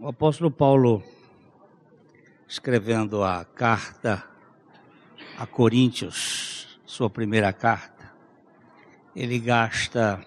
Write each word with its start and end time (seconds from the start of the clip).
O 0.00 0.06
apóstolo 0.06 0.48
Paulo, 0.48 1.02
escrevendo 2.46 3.24
a 3.24 3.44
carta 3.44 4.24
a 5.36 5.44
Coríntios, 5.44 6.78
sua 6.86 7.10
primeira 7.10 7.52
carta, 7.52 8.12
ele 9.14 9.40
gasta 9.40 10.24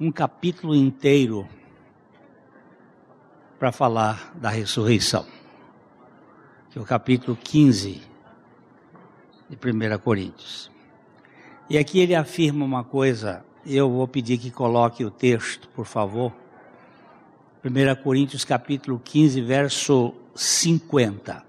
um 0.00 0.10
capítulo 0.10 0.74
inteiro 0.74 1.46
para 3.58 3.70
falar 3.70 4.34
da 4.34 4.48
ressurreição, 4.48 5.26
que 6.70 6.78
é 6.78 6.80
o 6.80 6.84
capítulo 6.86 7.36
15 7.36 8.00
de 9.50 9.56
1 9.56 9.98
Coríntios. 9.98 10.70
E 11.68 11.76
aqui 11.76 11.98
ele 12.00 12.14
afirma 12.14 12.64
uma 12.64 12.84
coisa 12.84 13.44
eu 13.66 13.90
vou 13.90 14.08
pedir 14.08 14.38
que 14.38 14.50
coloque 14.50 15.04
o 15.04 15.10
texto, 15.10 15.68
por 15.68 15.84
favor. 15.84 16.32
1 17.64 18.02
Coríntios 18.02 18.44
capítulo 18.44 19.00
15, 19.04 19.40
verso 19.42 20.14
50. 20.34 21.44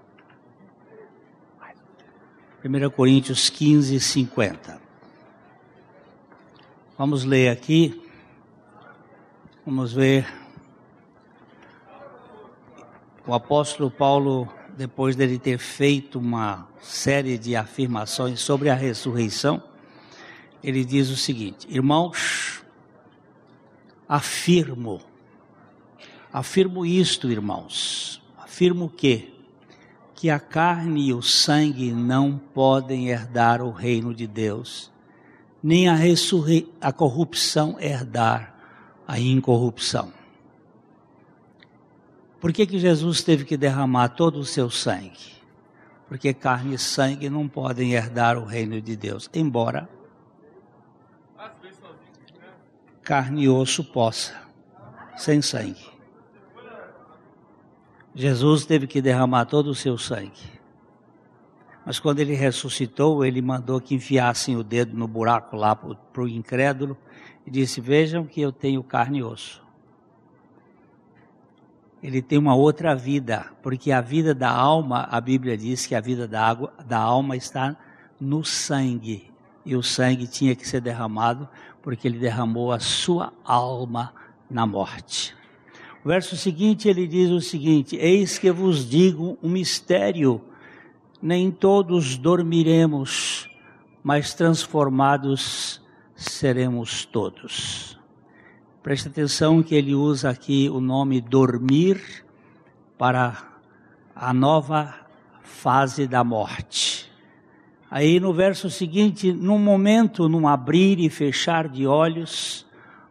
1 2.62 2.90
Coríntios 2.90 3.48
15, 3.48 3.98
50. 3.98 4.80
Vamos 6.98 7.24
ler 7.24 7.48
aqui. 7.48 8.02
Vamos 9.64 9.92
ver. 9.92 10.26
O 13.26 13.32
apóstolo 13.32 13.90
Paulo, 13.90 14.46
depois 14.76 15.16
dele 15.16 15.38
ter 15.38 15.56
feito 15.58 16.18
uma 16.18 16.68
série 16.80 17.38
de 17.38 17.54
afirmações 17.54 18.40
sobre 18.40 18.68
a 18.68 18.74
ressurreição, 18.74 19.62
ele 20.62 20.84
diz 20.84 21.10
o 21.10 21.16
seguinte: 21.16 21.66
Irmãos, 21.70 22.64
afirmo, 24.08 25.00
afirmo 26.32 26.84
isto, 26.84 27.30
irmãos, 27.30 28.22
afirmo 28.38 28.88
que 28.88 29.30
que 30.20 30.28
a 30.28 30.38
carne 30.38 31.06
e 31.06 31.14
o 31.14 31.22
sangue 31.22 31.92
não 31.92 32.36
podem 32.36 33.08
herdar 33.08 33.62
o 33.62 33.70
reino 33.70 34.12
de 34.12 34.26
Deus, 34.26 34.92
nem 35.62 35.88
a, 35.88 35.96
a 36.78 36.92
corrupção 36.92 37.78
herdar 37.80 38.54
a 39.08 39.18
incorrupção. 39.18 40.12
Por 42.38 42.52
que, 42.52 42.66
que 42.66 42.78
Jesus 42.78 43.22
teve 43.22 43.46
que 43.46 43.56
derramar 43.56 44.10
todo 44.10 44.38
o 44.38 44.44
seu 44.44 44.68
sangue? 44.68 45.40
Porque 46.06 46.34
carne 46.34 46.74
e 46.74 46.78
sangue 46.78 47.30
não 47.30 47.48
podem 47.48 47.94
herdar 47.94 48.36
o 48.36 48.44
reino 48.44 48.78
de 48.78 48.96
Deus, 48.96 49.30
embora 49.32 49.88
carne 53.02 53.44
e 53.44 53.48
osso 53.48 53.84
possa, 53.84 54.34
sem 55.16 55.40
sangue. 55.40 55.88
Jesus 58.14 58.64
teve 58.64 58.86
que 58.86 59.00
derramar 59.00 59.44
todo 59.46 59.68
o 59.68 59.74
seu 59.74 59.96
sangue. 59.96 60.60
Mas 61.84 61.98
quando 61.98 62.20
ele 62.20 62.34
ressuscitou, 62.34 63.24
ele 63.24 63.40
mandou 63.40 63.80
que 63.80 63.94
enfiassem 63.94 64.56
o 64.56 64.62
dedo 64.62 64.96
no 64.96 65.08
buraco 65.08 65.56
lá 65.56 65.74
para 65.74 66.22
o 66.22 66.28
incrédulo 66.28 66.96
e 67.46 67.50
disse: 67.50 67.80
Vejam 67.80 68.26
que 68.26 68.40
eu 68.40 68.52
tenho 68.52 68.82
carne 68.82 69.18
e 69.18 69.22
osso. 69.22 69.62
Ele 72.02 72.22
tem 72.22 72.38
uma 72.38 72.54
outra 72.54 72.94
vida, 72.94 73.46
porque 73.62 73.92
a 73.92 74.00
vida 74.00 74.34
da 74.34 74.50
alma, 74.50 75.06
a 75.10 75.20
Bíblia 75.20 75.56
diz 75.56 75.86
que 75.86 75.94
a 75.94 76.00
vida 76.00 76.26
da, 76.26 76.46
água, 76.46 76.72
da 76.86 76.98
alma 76.98 77.36
está 77.36 77.76
no 78.18 78.42
sangue 78.44 79.30
e 79.64 79.76
o 79.76 79.82
sangue 79.82 80.26
tinha 80.26 80.54
que 80.56 80.66
ser 80.66 80.80
derramado, 80.80 81.48
porque 81.82 82.08
ele 82.08 82.18
derramou 82.18 82.72
a 82.72 82.78
sua 82.78 83.32
alma 83.44 84.12
na 84.50 84.66
morte. 84.66 85.34
O 86.04 86.08
verso 86.08 86.36
seguinte 86.36 86.88
ele 86.88 87.06
diz 87.06 87.30
o 87.30 87.40
seguinte: 87.40 87.96
Eis 87.96 88.38
que 88.38 88.50
vos 88.50 88.88
digo 88.88 89.38
um 89.42 89.48
mistério, 89.48 90.40
nem 91.20 91.50
todos 91.50 92.16
dormiremos, 92.16 93.48
mas 94.02 94.32
transformados 94.32 95.82
seremos 96.14 97.04
todos. 97.04 97.98
Preste 98.82 99.08
atenção 99.08 99.62
que 99.62 99.74
ele 99.74 99.94
usa 99.94 100.30
aqui 100.30 100.70
o 100.70 100.80
nome 100.80 101.20
dormir 101.20 102.24
para 102.96 103.36
a 104.14 104.32
nova 104.32 104.94
fase 105.42 106.06
da 106.06 106.24
morte. 106.24 106.99
Aí 107.90 108.20
no 108.20 108.32
verso 108.32 108.70
seguinte, 108.70 109.32
num 109.32 109.58
momento, 109.58 110.28
num 110.28 110.46
abrir 110.46 111.00
e 111.00 111.10
fechar 111.10 111.68
de 111.68 111.88
olhos, 111.88 112.64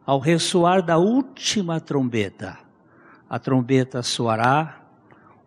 ao 0.05 0.19
ressoar 0.19 0.81
da 0.81 0.97
última 0.97 1.81
trombeta, 1.81 2.57
a 3.29 3.37
trombeta 3.37 4.01
soará, 4.01 4.81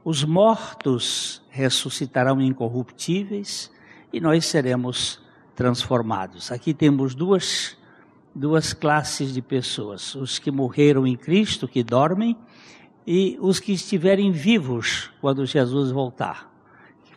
os 0.04 0.22
mortos 0.22 1.42
ressuscitarão 1.48 2.42
incorruptíveis 2.42 3.72
e 4.12 4.20
nós 4.20 4.44
seremos 4.44 5.18
transformados. 5.56 6.52
Aqui 6.52 6.74
temos 6.74 7.14
duas, 7.14 7.74
duas 8.34 8.74
classes 8.74 9.32
de 9.32 9.40
pessoas: 9.40 10.14
os 10.14 10.38
que 10.38 10.50
morreram 10.50 11.06
em 11.06 11.16
Cristo, 11.16 11.66
que 11.66 11.82
dormem, 11.82 12.36
e 13.06 13.38
os 13.40 13.58
que 13.58 13.72
estiverem 13.72 14.30
vivos 14.30 15.10
quando 15.22 15.46
Jesus 15.46 15.90
voltar 15.90 16.51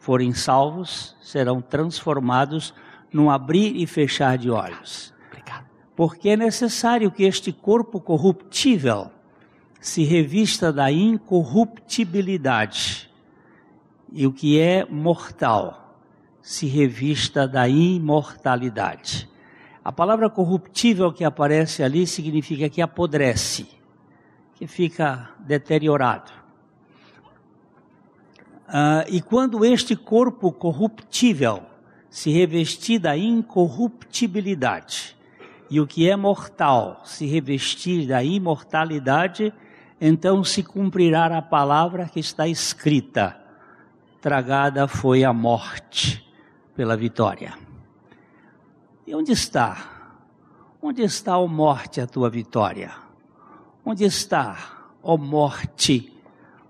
forem 0.05 0.33
salvos 0.35 1.15
serão 1.19 1.59
transformados 1.59 2.71
num 3.11 3.31
abrir 3.31 3.75
e 3.75 3.87
fechar 3.87 4.37
de 4.37 4.51
olhos. 4.51 5.11
Porque 5.95 6.29
é 6.29 6.37
necessário 6.37 7.09
que 7.09 7.23
este 7.23 7.51
corpo 7.51 7.99
corruptível 7.99 9.09
se 9.81 10.03
revista 10.03 10.71
da 10.71 10.91
incorruptibilidade 10.91 13.09
e 14.13 14.27
o 14.27 14.31
que 14.31 14.59
é 14.59 14.85
mortal 14.85 15.97
se 16.39 16.67
revista 16.67 17.47
da 17.47 17.67
imortalidade. 17.67 19.27
A 19.83 19.91
palavra 19.91 20.29
corruptível 20.29 21.11
que 21.11 21.23
aparece 21.23 21.81
ali 21.81 22.05
significa 22.05 22.69
que 22.69 22.79
apodrece, 22.79 23.67
que 24.53 24.67
fica 24.67 25.31
deteriorado. 25.39 26.44
Uh, 28.67 29.05
e 29.09 29.21
quando 29.21 29.63
este 29.63 29.95
corpo 29.95 30.51
corruptível 30.51 31.61
se 32.09 32.31
revestir 32.31 32.97
da 32.97 33.15
incorruptibilidade, 33.15 35.15
e 35.69 35.79
o 35.79 35.87
que 35.87 36.09
é 36.09 36.15
mortal 36.15 37.01
se 37.03 37.25
revestir 37.25 38.07
da 38.07 38.23
imortalidade, 38.23 39.53
então 39.99 40.43
se 40.43 40.63
cumprirá 40.63 41.37
a 41.37 41.41
palavra 41.41 42.05
que 42.05 42.19
está 42.19 42.47
escrita: 42.47 43.39
tragada 44.21 44.87
foi 44.87 45.23
a 45.23 45.31
morte 45.31 46.25
pela 46.75 46.97
vitória. 46.97 47.53
E 49.05 49.13
onde 49.13 49.31
está? 49.31 49.91
Onde 50.81 51.03
está, 51.03 51.37
ó 51.37 51.47
morte, 51.47 52.01
a 52.01 52.07
tua 52.07 52.29
vitória? 52.29 52.91
Onde 53.83 54.03
está, 54.03 54.89
ó 55.01 55.17
morte, 55.17 56.11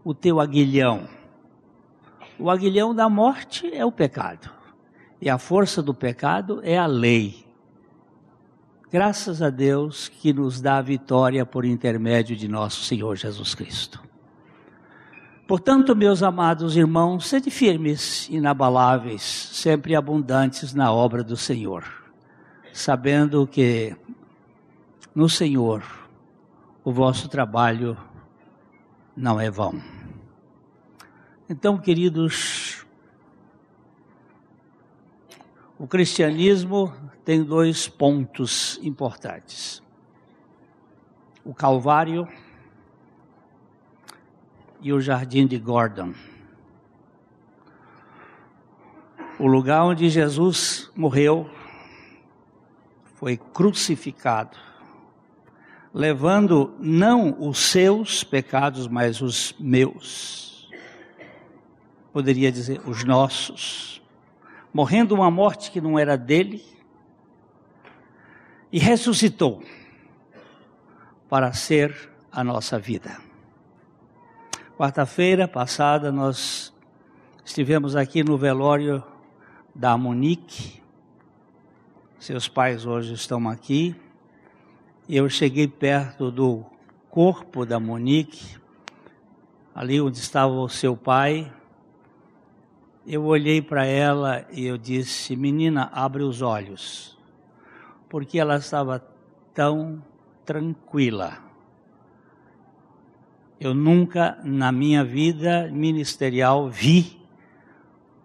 o 0.04 0.14
teu 0.14 0.40
aguilhão? 0.40 1.08
O 2.38 2.50
aguilhão 2.50 2.94
da 2.94 3.10
morte 3.10 3.74
é 3.74 3.86
o 3.86 3.92
pecado. 3.92 4.50
E 5.22 5.30
a 5.30 5.38
força 5.38 5.82
do 5.82 5.94
pecado 5.94 6.60
é 6.64 6.78
a 6.78 6.86
lei. 6.86 7.46
Graças 8.92 9.42
a 9.42 9.50
Deus 9.50 10.10
que 10.10 10.34
nos 10.34 10.62
dá 10.62 10.78
a 10.78 10.82
vitória 10.82 11.46
por 11.46 11.66
intermédio 11.66 12.36
de 12.36 12.48
nosso 12.48 12.84
Senhor 12.84 13.16
Jesus 13.16 13.56
Cristo. 13.56 14.04
Portanto, 15.48 15.96
meus 15.96 16.24
amados 16.24 16.76
irmãos, 16.76 17.28
sede 17.28 17.52
firmes, 17.52 18.28
inabaláveis, 18.30 19.22
sempre 19.22 19.96
abundantes 19.96 20.74
na 20.74 20.92
obra 20.92 21.24
do 21.24 21.38
Senhor, 21.38 21.84
sabendo 22.74 23.46
que 23.46 23.96
no 25.14 25.30
Senhor 25.30 25.84
o 26.84 26.92
vosso 26.92 27.30
trabalho 27.30 27.96
não 29.16 29.40
é 29.40 29.50
vão. 29.50 29.95
Então, 31.48 31.78
queridos, 31.78 32.84
o 35.78 35.86
cristianismo 35.86 36.92
tem 37.24 37.44
dois 37.44 37.88
pontos 37.88 38.80
importantes: 38.82 39.80
o 41.44 41.54
Calvário 41.54 42.28
e 44.82 44.92
o 44.92 45.00
Jardim 45.00 45.46
de 45.46 45.60
Gordon. 45.60 46.16
O 49.38 49.46
lugar 49.46 49.84
onde 49.84 50.10
Jesus 50.10 50.90
morreu, 50.96 51.48
foi 53.14 53.38
crucificado, 53.38 54.58
levando 55.94 56.74
não 56.80 57.40
os 57.48 57.60
seus 57.60 58.24
pecados, 58.24 58.88
mas 58.88 59.22
os 59.22 59.54
meus 59.60 60.55
poderia 62.16 62.50
dizer 62.50 62.80
os 62.88 63.04
nossos, 63.04 64.02
morrendo 64.74 65.14
uma 65.14 65.30
morte 65.30 65.70
que 65.70 65.82
não 65.82 66.00
era 66.00 66.18
dele, 66.18 66.64
e 68.72 68.80
ressuscitou 68.80 69.62
para 71.28 71.52
ser 71.52 72.10
a 72.32 72.42
nossa 72.42 72.80
vida. 72.80 73.18
Quarta-feira 74.78 75.46
passada 75.46 76.10
nós 76.10 76.74
estivemos 77.44 77.98
aqui 77.98 78.24
no 78.24 78.38
velório 78.38 79.04
da 79.76 79.98
Monique. 79.98 80.82
Seus 82.18 82.48
pais 82.48 82.86
hoje 82.86 83.14
estão 83.14 83.50
aqui. 83.50 83.94
Eu 85.10 85.28
cheguei 85.28 85.68
perto 85.68 86.32
do 86.32 86.64
corpo 87.10 87.66
da 87.66 87.78
Monique, 87.78 88.56
ali 89.76 90.00
onde 90.00 90.18
estava 90.20 90.54
o 90.54 90.70
seu 90.70 90.96
pai. 90.96 91.52
Eu 93.08 93.24
olhei 93.26 93.62
para 93.62 93.86
ela 93.86 94.48
e 94.52 94.66
eu 94.66 94.80
disse: 94.80 95.36
Menina, 95.36 95.92
abre 95.94 96.24
os 96.24 96.42
olhos, 96.42 97.16
porque 98.10 98.40
ela 98.40 98.58
estava 98.58 99.00
tão 99.54 100.04
tranquila. 100.44 101.38
Eu 103.60 103.76
nunca 103.76 104.40
na 104.44 104.72
minha 104.72 105.04
vida 105.04 105.70
ministerial 105.72 106.68
vi 106.68 107.22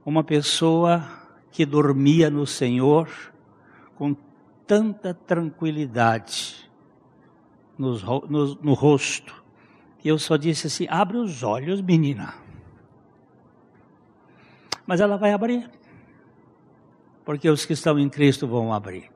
uma 0.04 0.24
pessoa 0.24 1.06
que 1.50 1.66
dormia 1.66 2.30
no 2.30 2.46
Senhor 2.46 3.08
com 3.94 4.16
tanta 4.66 5.12
tranquilidade 5.12 6.70
no, 7.76 7.98
no, 8.28 8.54
no 8.54 8.72
rosto. 8.72 9.44
E 10.02 10.08
eu 10.08 10.18
só 10.18 10.38
disse 10.38 10.68
assim: 10.68 10.86
abre 10.88 11.18
os 11.18 11.42
olhos, 11.42 11.82
menina. 11.82 12.34
Mas 14.90 15.00
ela 15.00 15.16
vai 15.16 15.32
abrir, 15.32 15.70
porque 17.24 17.48
os 17.48 17.64
que 17.64 17.74
estão 17.74 17.96
em 17.96 18.08
Cristo 18.08 18.48
vão 18.48 18.72
abrir. 18.72 19.08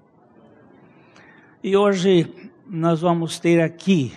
E 1.65 1.77
hoje 1.77 2.33
nós 2.65 3.01
vamos 3.01 3.41
ter 3.41 3.61
aqui 3.61 4.17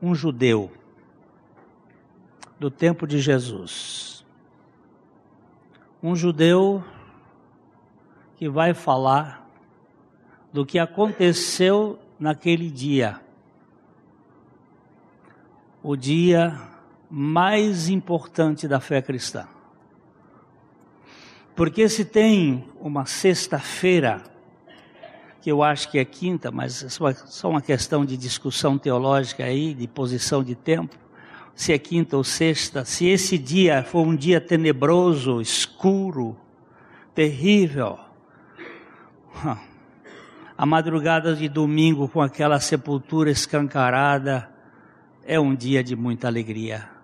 um 0.00 0.14
judeu 0.14 0.72
do 2.58 2.70
tempo 2.70 3.06
de 3.06 3.18
Jesus. 3.18 4.24
Um 6.02 6.16
judeu 6.16 6.82
que 8.36 8.48
vai 8.48 8.72
falar 8.72 9.46
do 10.54 10.64
que 10.64 10.78
aconteceu 10.78 11.98
naquele 12.18 12.70
dia. 12.70 13.20
O 15.82 15.94
dia 15.94 16.58
mais 17.10 17.90
importante 17.90 18.66
da 18.66 18.80
fé 18.80 19.02
cristã. 19.02 19.46
Porque 21.56 21.88
se 21.88 22.04
tem 22.04 22.66
uma 22.78 23.06
sexta-feira, 23.06 24.22
que 25.40 25.50
eu 25.50 25.62
acho 25.62 25.90
que 25.90 25.98
é 25.98 26.04
quinta, 26.04 26.50
mas 26.50 26.84
é 26.84 26.88
só 26.90 27.48
uma 27.48 27.62
questão 27.62 28.04
de 28.04 28.14
discussão 28.14 28.76
teológica 28.76 29.44
aí, 29.44 29.72
de 29.72 29.88
posição 29.88 30.44
de 30.44 30.54
tempo, 30.54 30.94
se 31.54 31.72
é 31.72 31.78
quinta 31.78 32.14
ou 32.14 32.22
sexta, 32.22 32.84
se 32.84 33.06
esse 33.06 33.38
dia 33.38 33.82
for 33.82 34.06
um 34.06 34.14
dia 34.14 34.38
tenebroso, 34.38 35.40
escuro, 35.40 36.36
terrível, 37.14 37.98
a 40.58 40.66
madrugada 40.66 41.34
de 41.34 41.48
domingo 41.48 42.06
com 42.06 42.20
aquela 42.20 42.60
sepultura 42.60 43.30
escancarada 43.30 44.50
é 45.24 45.40
um 45.40 45.54
dia 45.54 45.82
de 45.82 45.96
muita 45.96 46.28
alegria. 46.28 46.95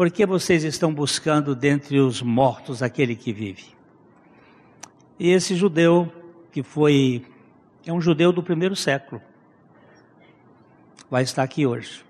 Por 0.00 0.10
que 0.10 0.24
vocês 0.24 0.64
estão 0.64 0.94
buscando 0.94 1.54
dentre 1.54 2.00
os 2.00 2.22
mortos 2.22 2.82
aquele 2.82 3.14
que 3.14 3.34
vive? 3.34 3.66
E 5.18 5.28
esse 5.28 5.54
judeu, 5.54 6.10
que 6.50 6.62
foi, 6.62 7.22
é 7.84 7.92
um 7.92 8.00
judeu 8.00 8.32
do 8.32 8.42
primeiro 8.42 8.74
século, 8.74 9.20
vai 11.10 11.22
estar 11.22 11.42
aqui 11.42 11.66
hoje 11.66 12.02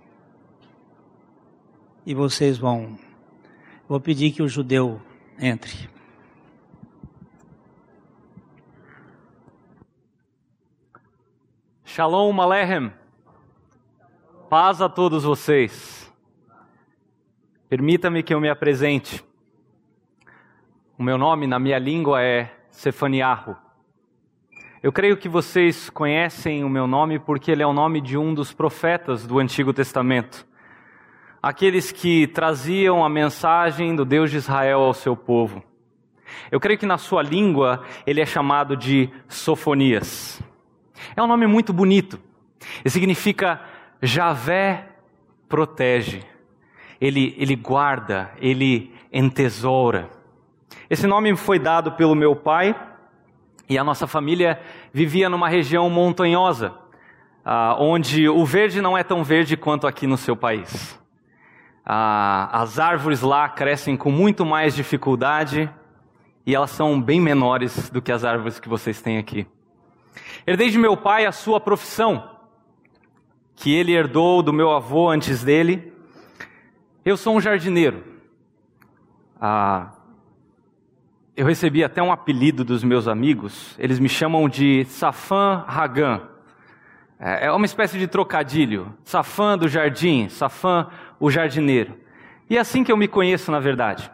e 2.06 2.14
vocês 2.14 2.56
vão. 2.56 2.96
Vou 3.88 3.98
pedir 3.98 4.30
que 4.30 4.40
o 4.40 4.48
judeu 4.48 5.02
entre. 5.36 5.90
Shalom 11.84 12.40
Aleichem. 12.40 12.92
Paz 14.48 14.80
a 14.80 14.88
todos 14.88 15.24
vocês. 15.24 15.99
Permita-me 17.70 18.22
que 18.22 18.34
eu 18.34 18.40
me 18.40 18.50
apresente. 18.50 19.24
O 20.98 21.02
meu 21.02 21.16
nome 21.16 21.46
na 21.46 21.58
minha 21.58 21.78
língua 21.78 22.22
é 22.22 22.54
Sefaniahu. 22.70 23.56
Eu 24.82 24.92
creio 24.92 25.16
que 25.16 25.30
vocês 25.30 25.88
conhecem 25.88 26.62
o 26.64 26.68
meu 26.68 26.86
nome 26.86 27.18
porque 27.18 27.50
ele 27.50 27.62
é 27.62 27.66
o 27.66 27.72
nome 27.72 28.02
de 28.02 28.18
um 28.18 28.34
dos 28.34 28.52
profetas 28.52 29.26
do 29.26 29.38
Antigo 29.38 29.72
Testamento 29.72 30.46
aqueles 31.42 31.90
que 31.90 32.26
traziam 32.26 33.04
a 33.04 33.08
mensagem 33.08 33.96
do 33.96 34.04
Deus 34.04 34.30
de 34.30 34.36
Israel 34.36 34.80
ao 34.80 34.94
seu 34.94 35.16
povo. 35.16 35.62
Eu 36.50 36.60
creio 36.60 36.78
que 36.78 36.86
na 36.86 36.98
sua 36.98 37.22
língua 37.22 37.82
ele 38.06 38.20
é 38.20 38.26
chamado 38.26 38.76
de 38.76 39.10
Sofonias. 39.28 40.40
É 41.16 41.22
um 41.22 41.26
nome 41.26 41.46
muito 41.46 41.72
bonito. 41.72 42.20
E 42.84 42.90
significa 42.90 43.60
Javé 44.02 44.88
protege. 45.48 46.22
Ele, 47.00 47.34
ele 47.38 47.56
guarda, 47.56 48.30
ele 48.38 48.92
entesoura. 49.12 50.10
Esse 50.88 51.06
nome 51.06 51.34
foi 51.36 51.58
dado 51.58 51.92
pelo 51.92 52.14
meu 52.14 52.36
pai 52.36 52.74
e 53.68 53.78
a 53.78 53.84
nossa 53.84 54.06
família 54.06 54.60
vivia 54.92 55.28
numa 55.28 55.48
região 55.48 55.88
montanhosa, 55.88 56.74
ah, 57.44 57.76
onde 57.78 58.28
o 58.28 58.44
verde 58.44 58.82
não 58.82 58.98
é 58.98 59.02
tão 59.02 59.24
verde 59.24 59.56
quanto 59.56 59.86
aqui 59.86 60.06
no 60.06 60.16
seu 60.16 60.36
país 60.36 61.00
ah, 61.84 62.48
as 62.52 62.78
árvores 62.78 63.20
lá 63.20 63.48
crescem 63.48 63.96
com 63.96 64.12
muito 64.12 64.46
mais 64.46 64.76
dificuldade 64.76 65.68
e 66.46 66.54
elas 66.54 66.70
são 66.70 67.02
bem 67.02 67.20
menores 67.20 67.90
do 67.90 68.00
que 68.00 68.12
as 68.12 68.24
árvores 68.24 68.60
que 68.60 68.68
vocês 68.68 69.02
têm 69.02 69.18
aqui. 69.18 69.44
Herdei 70.46 70.70
de 70.70 70.78
meu 70.78 70.96
pai 70.96 71.26
a 71.26 71.32
sua 71.32 71.58
profissão, 71.58 72.30
que 73.56 73.74
ele 73.74 73.92
herdou 73.92 74.40
do 74.40 74.52
meu 74.52 74.70
avô 74.70 75.10
antes 75.10 75.42
dele. 75.42 75.92
Eu 77.02 77.16
sou 77.16 77.34
um 77.34 77.40
jardineiro. 77.40 78.04
Ah, 79.40 79.92
eu 81.34 81.46
recebi 81.46 81.82
até 81.82 82.02
um 82.02 82.12
apelido 82.12 82.62
dos 82.62 82.84
meus 82.84 83.08
amigos. 83.08 83.74
Eles 83.78 83.98
me 83.98 84.08
chamam 84.08 84.50
de 84.50 84.84
Safan 84.84 85.64
Hagan. 85.66 86.20
É, 87.18 87.46
é 87.46 87.52
uma 87.52 87.64
espécie 87.64 87.98
de 87.98 88.06
trocadilho. 88.06 88.94
Safã 89.02 89.56
do 89.56 89.66
jardim, 89.66 90.28
Safã 90.28 90.88
o 91.18 91.30
jardineiro. 91.30 91.94
E 92.50 92.58
é 92.58 92.60
assim 92.60 92.84
que 92.84 92.92
eu 92.92 92.98
me 92.98 93.08
conheço, 93.08 93.50
na 93.50 93.60
verdade. 93.60 94.10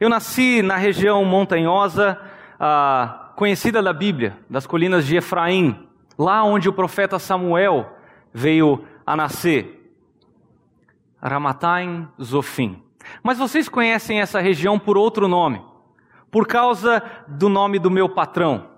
Eu 0.00 0.08
nasci 0.08 0.62
na 0.62 0.76
região 0.76 1.24
montanhosa, 1.24 2.20
ah, 2.58 3.30
conhecida 3.36 3.80
da 3.80 3.92
Bíblia, 3.92 4.36
das 4.48 4.66
colinas 4.66 5.06
de 5.06 5.16
Efraim, 5.16 5.88
lá 6.18 6.42
onde 6.42 6.68
o 6.68 6.72
profeta 6.72 7.20
Samuel 7.20 7.96
veio 8.34 8.84
a 9.06 9.14
nascer. 9.14 9.79
Ramataim 11.22 12.08
Zofim. 12.20 12.82
Mas 13.22 13.38
vocês 13.38 13.68
conhecem 13.68 14.20
essa 14.20 14.40
região 14.40 14.78
por 14.78 14.96
outro 14.96 15.28
nome, 15.28 15.62
por 16.30 16.46
causa 16.46 17.02
do 17.26 17.48
nome 17.48 17.78
do 17.78 17.90
meu 17.90 18.08
patrão. 18.08 18.68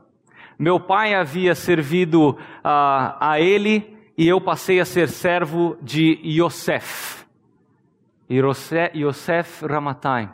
Meu 0.59 0.79
pai 0.79 1.15
havia 1.15 1.55
servido 1.55 2.39
ah, 2.63 3.17
a 3.21 3.41
ele 3.41 3.99
e 4.17 4.29
eu 4.29 4.41
passei 4.41 4.79
a 4.81 4.85
ser 4.85 5.09
servo 5.09 5.77
de 5.83 6.21
Yosef. 6.25 7.25
Yosef 8.95 9.67
Ramataim, 9.67 10.29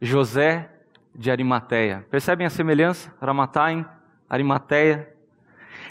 José 0.00 0.70
de 1.14 1.30
Arimateia. 1.30 2.06
Percebem 2.10 2.46
a 2.46 2.50
semelhança? 2.50 3.12
Ramataim, 3.20 3.84
Arimateia. 4.28 5.12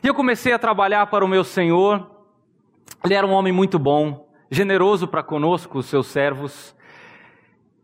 E 0.03 0.07
eu 0.07 0.13
comecei 0.13 0.53
a 0.53 0.59
trabalhar 0.59 1.07
para 1.07 1.25
o 1.25 1.27
meu 1.27 1.43
Senhor. 1.43 2.09
Ele 3.03 3.13
era 3.13 3.25
um 3.25 3.31
homem 3.31 3.51
muito 3.51 3.79
bom, 3.79 4.26
generoso 4.49 5.07
para 5.07 5.23
conosco, 5.23 5.79
os 5.79 5.85
seus 5.85 6.07
servos. 6.07 6.75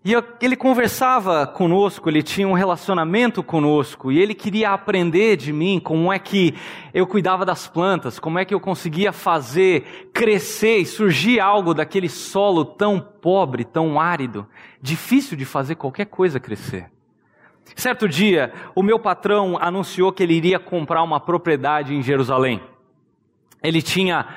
E 0.06 0.14
ele 0.42 0.58
conversava 0.58 1.48
conosco, 1.48 2.10
ele 2.10 2.22
tinha 2.22 2.46
um 2.46 2.52
relacionamento 2.52 3.42
conosco, 3.42 4.12
e 4.12 4.20
ele 4.20 4.34
queria 4.34 4.72
aprender 4.72 5.38
de 5.38 5.54
mim 5.54 5.80
como 5.80 6.12
é 6.12 6.20
que 6.20 6.54
eu 6.94 7.08
cuidava 7.08 7.46
das 7.46 7.70
plantas, 7.70 8.20
como 8.20 8.38
é 8.38 8.44
que 8.44 8.54
eu 8.54 8.60
conseguia 8.60 9.14
fazer 9.14 10.10
crescer 10.14 10.80
e 10.80 10.86
surgir 10.86 11.40
algo 11.40 11.74
daquele 11.74 12.10
solo 12.10 12.66
tão 12.66 13.00
pobre, 13.00 13.64
tão 13.64 13.98
árido, 13.98 14.46
difícil 14.82 15.38
de 15.38 15.46
fazer 15.46 15.76
qualquer 15.76 16.08
coisa 16.08 16.38
crescer. 16.38 16.92
Certo 17.74 18.08
dia, 18.10 18.52
o 18.76 18.84
meu 18.84 19.00
patrão 19.00 19.58
anunciou 19.58 20.12
que 20.12 20.22
ele 20.22 20.34
iria 20.34 20.60
comprar 20.60 21.02
uma 21.02 21.22
propriedade 21.22 21.96
em 21.96 22.04
Jerusalém. 22.04 22.62
Ele 23.64 23.82
tinha 23.82 24.28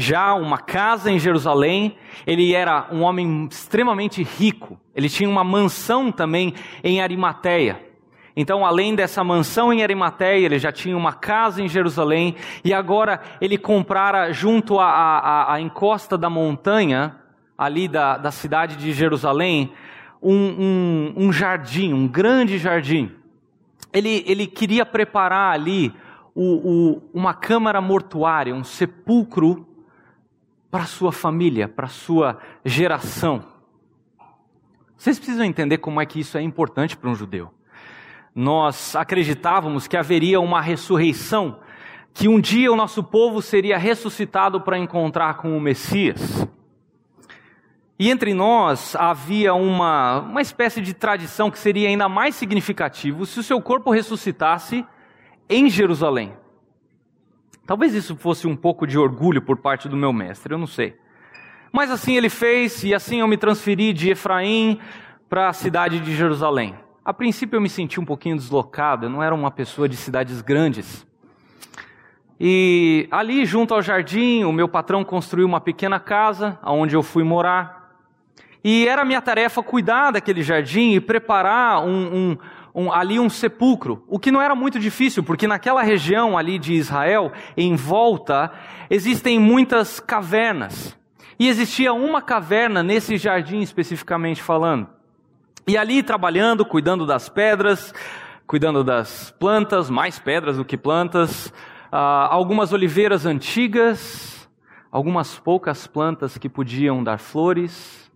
já 0.00 0.34
uma 0.34 0.58
casa 0.58 1.10
em 1.10 1.18
Jerusalém, 1.18 1.96
ele 2.26 2.54
era 2.54 2.88
um 2.90 3.02
homem 3.02 3.46
extremamente 3.50 4.22
rico, 4.22 4.80
ele 4.94 5.08
tinha 5.08 5.28
uma 5.28 5.44
mansão 5.44 6.10
também 6.10 6.54
em 6.82 7.00
Arimateia. 7.00 7.88
Então, 8.36 8.64
além 8.64 8.94
dessa 8.94 9.22
mansão 9.22 9.72
em 9.72 9.82
Arimateia, 9.82 10.46
ele 10.46 10.58
já 10.58 10.72
tinha 10.72 10.96
uma 10.96 11.12
casa 11.12 11.62
em 11.62 11.68
Jerusalém, 11.68 12.34
e 12.64 12.72
agora 12.72 13.20
ele 13.40 13.58
comprara 13.58 14.32
junto 14.32 14.78
à, 14.78 14.86
à, 14.86 15.54
à 15.54 15.60
encosta 15.60 16.16
da 16.16 16.30
montanha, 16.30 17.16
ali 17.58 17.86
da, 17.86 18.16
da 18.16 18.30
cidade 18.30 18.76
de 18.76 18.92
Jerusalém, 18.92 19.72
um, 20.22 20.34
um, 20.34 21.12
um 21.26 21.32
jardim, 21.32 21.92
um 21.92 22.08
grande 22.08 22.56
jardim. 22.56 23.10
Ele, 23.92 24.24
ele 24.26 24.46
queria 24.46 24.86
preparar 24.86 25.52
ali 25.52 25.92
o, 26.34 26.44
o, 26.44 27.02
uma 27.12 27.34
câmara 27.34 27.80
mortuária, 27.80 28.54
um 28.54 28.64
sepulcro 28.64 29.66
para 30.70 30.84
sua 30.84 31.12
família, 31.12 31.66
para 31.66 31.88
sua 31.88 32.38
geração. 32.64 33.44
Vocês 34.96 35.18
precisam 35.18 35.44
entender 35.44 35.78
como 35.78 36.00
é 36.00 36.06
que 36.06 36.20
isso 36.20 36.38
é 36.38 36.42
importante 36.42 36.96
para 36.96 37.10
um 37.10 37.14
judeu. 37.14 37.50
Nós 38.34 38.94
acreditávamos 38.94 39.88
que 39.88 39.96
haveria 39.96 40.40
uma 40.40 40.60
ressurreição, 40.60 41.58
que 42.14 42.28
um 42.28 42.40
dia 42.40 42.70
o 42.70 42.76
nosso 42.76 43.02
povo 43.02 43.42
seria 43.42 43.76
ressuscitado 43.76 44.60
para 44.60 44.78
encontrar 44.78 45.34
com 45.38 45.56
o 45.56 45.60
Messias. 45.60 46.46
E 47.98 48.08
entre 48.10 48.32
nós 48.32 48.96
havia 48.96 49.52
uma, 49.52 50.20
uma 50.20 50.40
espécie 50.40 50.80
de 50.80 50.94
tradição 50.94 51.50
que 51.50 51.58
seria 51.58 51.88
ainda 51.88 52.08
mais 52.08 52.34
significativo 52.34 53.26
se 53.26 53.40
o 53.40 53.42
seu 53.42 53.60
corpo 53.60 53.90
ressuscitasse 53.90 54.86
em 55.48 55.68
Jerusalém. 55.68 56.32
Talvez 57.70 57.94
isso 57.94 58.16
fosse 58.16 58.48
um 58.48 58.56
pouco 58.56 58.84
de 58.84 58.98
orgulho 58.98 59.40
por 59.40 59.56
parte 59.56 59.88
do 59.88 59.96
meu 59.96 60.12
mestre, 60.12 60.52
eu 60.52 60.58
não 60.58 60.66
sei. 60.66 60.96
Mas 61.72 61.88
assim 61.88 62.16
ele 62.16 62.28
fez, 62.28 62.82
e 62.82 62.92
assim 62.92 63.20
eu 63.20 63.28
me 63.28 63.36
transferi 63.36 63.92
de 63.92 64.10
Efraim 64.10 64.80
para 65.28 65.50
a 65.50 65.52
cidade 65.52 66.00
de 66.00 66.16
Jerusalém. 66.16 66.74
A 67.04 67.14
princípio 67.14 67.56
eu 67.56 67.60
me 67.60 67.68
senti 67.68 68.00
um 68.00 68.04
pouquinho 68.04 68.34
deslocado, 68.34 69.06
eu 69.06 69.08
não 69.08 69.22
era 69.22 69.32
uma 69.32 69.52
pessoa 69.52 69.88
de 69.88 69.96
cidades 69.96 70.40
grandes. 70.40 71.06
E 72.40 73.06
ali, 73.08 73.46
junto 73.46 73.72
ao 73.72 73.80
jardim, 73.80 74.42
o 74.42 74.52
meu 74.52 74.66
patrão 74.66 75.04
construiu 75.04 75.46
uma 75.46 75.60
pequena 75.60 76.00
casa, 76.00 76.58
onde 76.64 76.96
eu 76.96 77.04
fui 77.04 77.22
morar. 77.22 77.94
E 78.64 78.88
era 78.88 79.04
minha 79.04 79.22
tarefa 79.22 79.62
cuidar 79.62 80.10
daquele 80.10 80.42
jardim 80.42 80.94
e 80.94 81.00
preparar 81.00 81.84
um, 81.84 82.32
um, 82.32 82.38
um, 82.74 82.92
ali 82.92 83.18
um 83.18 83.28
sepulcro, 83.28 84.04
o 84.08 84.18
que 84.18 84.30
não 84.30 84.40
era 84.40 84.54
muito 84.54 84.78
difícil, 84.78 85.22
porque 85.22 85.46
naquela 85.46 85.82
região 85.82 86.36
ali 86.36 86.58
de 86.58 86.74
Israel, 86.74 87.32
em 87.56 87.74
volta, 87.76 88.52
existem 88.88 89.38
muitas 89.38 90.00
cavernas. 90.00 90.96
E 91.38 91.48
existia 91.48 91.92
uma 91.92 92.20
caverna 92.20 92.82
nesse 92.82 93.16
jardim 93.16 93.60
especificamente 93.60 94.42
falando. 94.42 94.88
E 95.66 95.76
ali 95.76 96.02
trabalhando, 96.02 96.64
cuidando 96.64 97.06
das 97.06 97.28
pedras, 97.28 97.94
cuidando 98.46 98.84
das 98.84 99.34
plantas, 99.38 99.88
mais 99.88 100.18
pedras 100.18 100.56
do 100.56 100.64
que 100.64 100.76
plantas, 100.76 101.46
uh, 101.92 101.96
algumas 102.30 102.72
oliveiras 102.72 103.24
antigas, 103.24 104.48
algumas 104.90 105.38
poucas 105.38 105.86
plantas 105.86 106.36
que 106.36 106.48
podiam 106.48 107.02
dar 107.02 107.18
flores, 107.18 108.10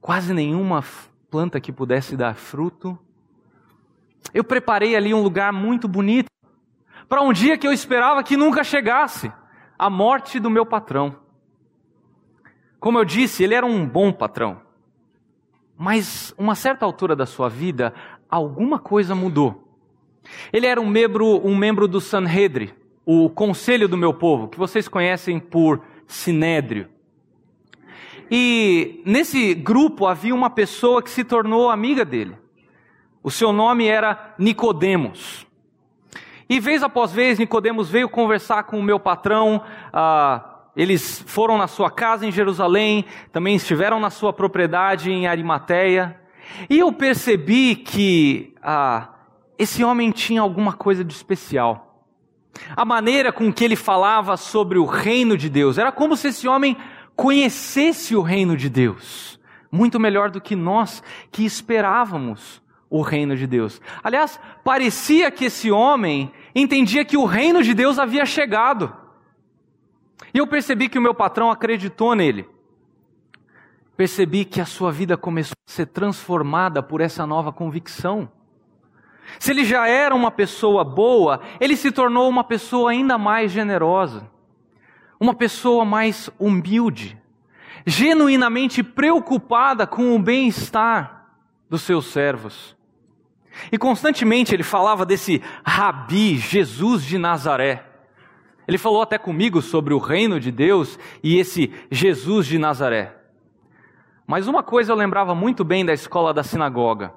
quase 0.00 0.32
nenhuma 0.32 0.84
planta 1.30 1.60
que 1.60 1.72
pudesse 1.72 2.16
dar 2.16 2.34
fruto. 2.34 2.98
Eu 4.32 4.44
preparei 4.44 4.96
ali 4.96 5.12
um 5.12 5.22
lugar 5.22 5.52
muito 5.52 5.86
bonito 5.86 6.30
para 7.08 7.22
um 7.22 7.32
dia 7.32 7.58
que 7.58 7.66
eu 7.66 7.72
esperava 7.72 8.22
que 8.22 8.36
nunca 8.36 8.64
chegasse 8.64 9.30
a 9.78 9.90
morte 9.90 10.40
do 10.40 10.50
meu 10.50 10.64
patrão. 10.64 11.16
Como 12.80 12.98
eu 12.98 13.04
disse, 13.04 13.44
ele 13.44 13.54
era 13.54 13.66
um 13.66 13.86
bom 13.86 14.12
patrão. 14.12 14.60
Mas, 15.76 16.34
uma 16.38 16.54
certa 16.54 16.84
altura 16.84 17.14
da 17.14 17.26
sua 17.26 17.48
vida, 17.48 17.92
alguma 18.30 18.78
coisa 18.78 19.14
mudou. 19.14 19.76
Ele 20.52 20.66
era 20.66 20.80
um 20.80 20.88
membro, 20.88 21.44
um 21.46 21.56
membro 21.56 21.86
do 21.86 22.00
Sanhedrin, 22.00 22.70
o 23.04 23.28
conselho 23.28 23.88
do 23.88 23.96
meu 23.96 24.14
povo, 24.14 24.48
que 24.48 24.58
vocês 24.58 24.88
conhecem 24.88 25.38
por 25.38 25.82
Sinédrio. 26.06 26.88
E 28.30 29.02
nesse 29.04 29.54
grupo 29.54 30.06
havia 30.06 30.34
uma 30.34 30.48
pessoa 30.48 31.02
que 31.02 31.10
se 31.10 31.24
tornou 31.24 31.70
amiga 31.70 32.04
dele. 32.04 32.36
O 33.22 33.30
seu 33.30 33.52
nome 33.52 33.86
era 33.86 34.34
Nicodemos. 34.36 35.46
E 36.48 36.58
vez 36.58 36.82
após 36.82 37.12
vez, 37.12 37.38
Nicodemos 37.38 37.88
veio 37.88 38.08
conversar 38.08 38.64
com 38.64 38.78
o 38.78 38.82
meu 38.82 38.98
patrão. 38.98 39.62
Ah, 39.92 40.44
eles 40.76 41.22
foram 41.26 41.56
na 41.56 41.68
sua 41.68 41.90
casa 41.90 42.26
em 42.26 42.32
Jerusalém, 42.32 43.04
também 43.30 43.54
estiveram 43.54 44.00
na 44.00 44.10
sua 44.10 44.32
propriedade 44.32 45.10
em 45.10 45.26
Arimateia. 45.26 46.20
E 46.68 46.80
eu 46.80 46.92
percebi 46.92 47.76
que 47.76 48.54
ah, 48.60 49.08
esse 49.56 49.84
homem 49.84 50.10
tinha 50.10 50.40
alguma 50.40 50.72
coisa 50.72 51.04
de 51.04 51.12
especial. 51.12 52.04
A 52.76 52.84
maneira 52.84 53.32
com 53.32 53.52
que 53.52 53.64
ele 53.64 53.76
falava 53.76 54.36
sobre 54.36 54.78
o 54.78 54.84
reino 54.84 55.36
de 55.38 55.48
Deus 55.48 55.78
era 55.78 55.92
como 55.92 56.16
se 56.16 56.28
esse 56.28 56.48
homem 56.48 56.76
conhecesse 57.14 58.16
o 58.16 58.20
reino 58.20 58.56
de 58.56 58.68
Deus, 58.68 59.38
muito 59.70 60.00
melhor 60.00 60.30
do 60.30 60.40
que 60.40 60.56
nós 60.56 61.02
que 61.30 61.44
esperávamos 61.44 62.61
o 62.92 63.02
reino 63.02 63.36
de 63.36 63.46
Deus. 63.46 63.80
Aliás, 64.02 64.38
parecia 64.62 65.30
que 65.30 65.46
esse 65.46 65.70
homem 65.70 66.30
entendia 66.54 67.04
que 67.04 67.16
o 67.16 67.24
reino 67.24 67.62
de 67.62 67.74
Deus 67.74 67.98
havia 67.98 68.24
chegado. 68.26 68.94
E 70.32 70.38
eu 70.38 70.46
percebi 70.46 70.88
que 70.88 70.98
o 70.98 71.02
meu 71.02 71.14
patrão 71.14 71.50
acreditou 71.50 72.14
nele. 72.14 72.48
Percebi 73.96 74.44
que 74.44 74.60
a 74.60 74.66
sua 74.66 74.92
vida 74.92 75.16
começou 75.16 75.56
a 75.66 75.70
ser 75.70 75.86
transformada 75.86 76.82
por 76.82 77.00
essa 77.00 77.26
nova 77.26 77.52
convicção. 77.52 78.30
Se 79.38 79.50
ele 79.50 79.64
já 79.64 79.88
era 79.88 80.14
uma 80.14 80.30
pessoa 80.30 80.84
boa, 80.84 81.40
ele 81.58 81.76
se 81.76 81.90
tornou 81.90 82.28
uma 82.28 82.44
pessoa 82.44 82.90
ainda 82.90 83.16
mais 83.16 83.50
generosa 83.50 84.30
uma 85.22 85.34
pessoa 85.34 85.84
mais 85.84 86.28
humilde, 86.36 87.16
genuinamente 87.86 88.82
preocupada 88.82 89.86
com 89.86 90.16
o 90.16 90.18
bem-estar 90.18 91.28
dos 91.70 91.82
seus 91.82 92.06
servos. 92.06 92.76
E 93.70 93.78
constantemente 93.78 94.54
ele 94.54 94.62
falava 94.62 95.04
desse 95.04 95.42
Rabi, 95.64 96.36
Jesus 96.36 97.04
de 97.04 97.18
Nazaré. 97.18 97.86
Ele 98.66 98.78
falou 98.78 99.02
até 99.02 99.18
comigo 99.18 99.60
sobre 99.60 99.92
o 99.92 99.98
reino 99.98 100.38
de 100.38 100.50
Deus 100.50 100.98
e 101.22 101.36
esse 101.38 101.72
Jesus 101.90 102.46
de 102.46 102.58
Nazaré. 102.58 103.16
Mas 104.26 104.46
uma 104.46 104.62
coisa 104.62 104.92
eu 104.92 104.96
lembrava 104.96 105.34
muito 105.34 105.64
bem 105.64 105.84
da 105.84 105.92
escola 105.92 106.32
da 106.32 106.42
sinagoga: 106.42 107.12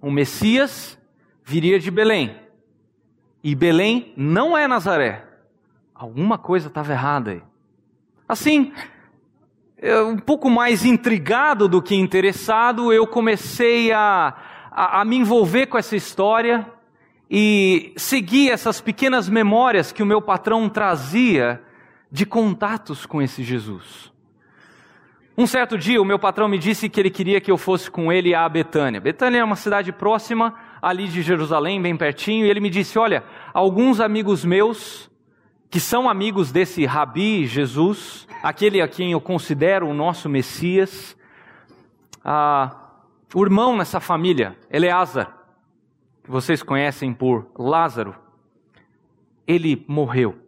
o 0.00 0.10
Messias 0.10 0.98
viria 1.44 1.78
de 1.78 1.90
Belém. 1.90 2.34
E 3.42 3.54
Belém 3.54 4.12
não 4.16 4.56
é 4.56 4.66
Nazaré. 4.66 5.24
Alguma 5.94 6.38
coisa 6.38 6.68
estava 6.68 6.92
errada 6.92 7.32
aí. 7.32 7.42
Assim, 8.26 8.72
um 10.08 10.18
pouco 10.18 10.50
mais 10.50 10.84
intrigado 10.84 11.68
do 11.68 11.82
que 11.82 11.94
interessado, 11.94 12.92
eu 12.92 13.06
comecei 13.06 13.92
a, 13.92 14.34
a, 14.70 15.00
a 15.00 15.04
me 15.04 15.16
envolver 15.16 15.66
com 15.66 15.76
essa 15.76 15.96
história 15.96 16.66
e 17.30 17.92
seguir 17.96 18.50
essas 18.50 18.80
pequenas 18.80 19.28
memórias 19.28 19.92
que 19.92 20.02
o 20.02 20.06
meu 20.06 20.20
patrão 20.20 20.68
trazia 20.68 21.62
de 22.10 22.26
contatos 22.26 23.06
com 23.06 23.22
esse 23.22 23.42
Jesus. 23.42 24.10
Um 25.38 25.46
certo 25.46 25.78
dia, 25.78 26.02
o 26.02 26.04
meu 26.04 26.18
patrão 26.18 26.48
me 26.48 26.58
disse 26.58 26.88
que 26.88 27.00
ele 27.00 27.08
queria 27.08 27.40
que 27.40 27.50
eu 27.50 27.56
fosse 27.56 27.90
com 27.90 28.12
ele 28.12 28.34
a 28.34 28.48
Betânia. 28.48 29.00
Betânia 29.00 29.38
é 29.38 29.44
uma 29.44 29.56
cidade 29.56 29.92
próxima 29.92 30.54
ali 30.82 31.08
de 31.08 31.22
Jerusalém, 31.22 31.80
bem 31.80 31.96
pertinho, 31.96 32.44
e 32.44 32.50
ele 32.50 32.60
me 32.60 32.68
disse: 32.68 32.98
Olha, 32.98 33.24
alguns 33.54 34.00
amigos 34.00 34.44
meus 34.44 35.08
que 35.70 35.78
são 35.78 36.10
amigos 36.10 36.50
desse 36.50 36.84
Rabi 36.84 37.46
Jesus, 37.46 38.26
aquele 38.42 38.82
a 38.82 38.88
quem 38.88 39.12
eu 39.12 39.20
considero 39.20 39.88
o 39.88 39.94
nosso 39.94 40.28
Messias, 40.28 41.16
ah, 42.24 42.89
o 43.34 43.42
irmão 43.44 43.76
nessa 43.76 44.00
família, 44.00 44.56
Eleazar, 44.70 45.36
que 46.22 46.30
vocês 46.30 46.62
conhecem 46.62 47.12
por 47.12 47.50
Lázaro, 47.56 48.14
ele 49.46 49.84
morreu. 49.88 50.38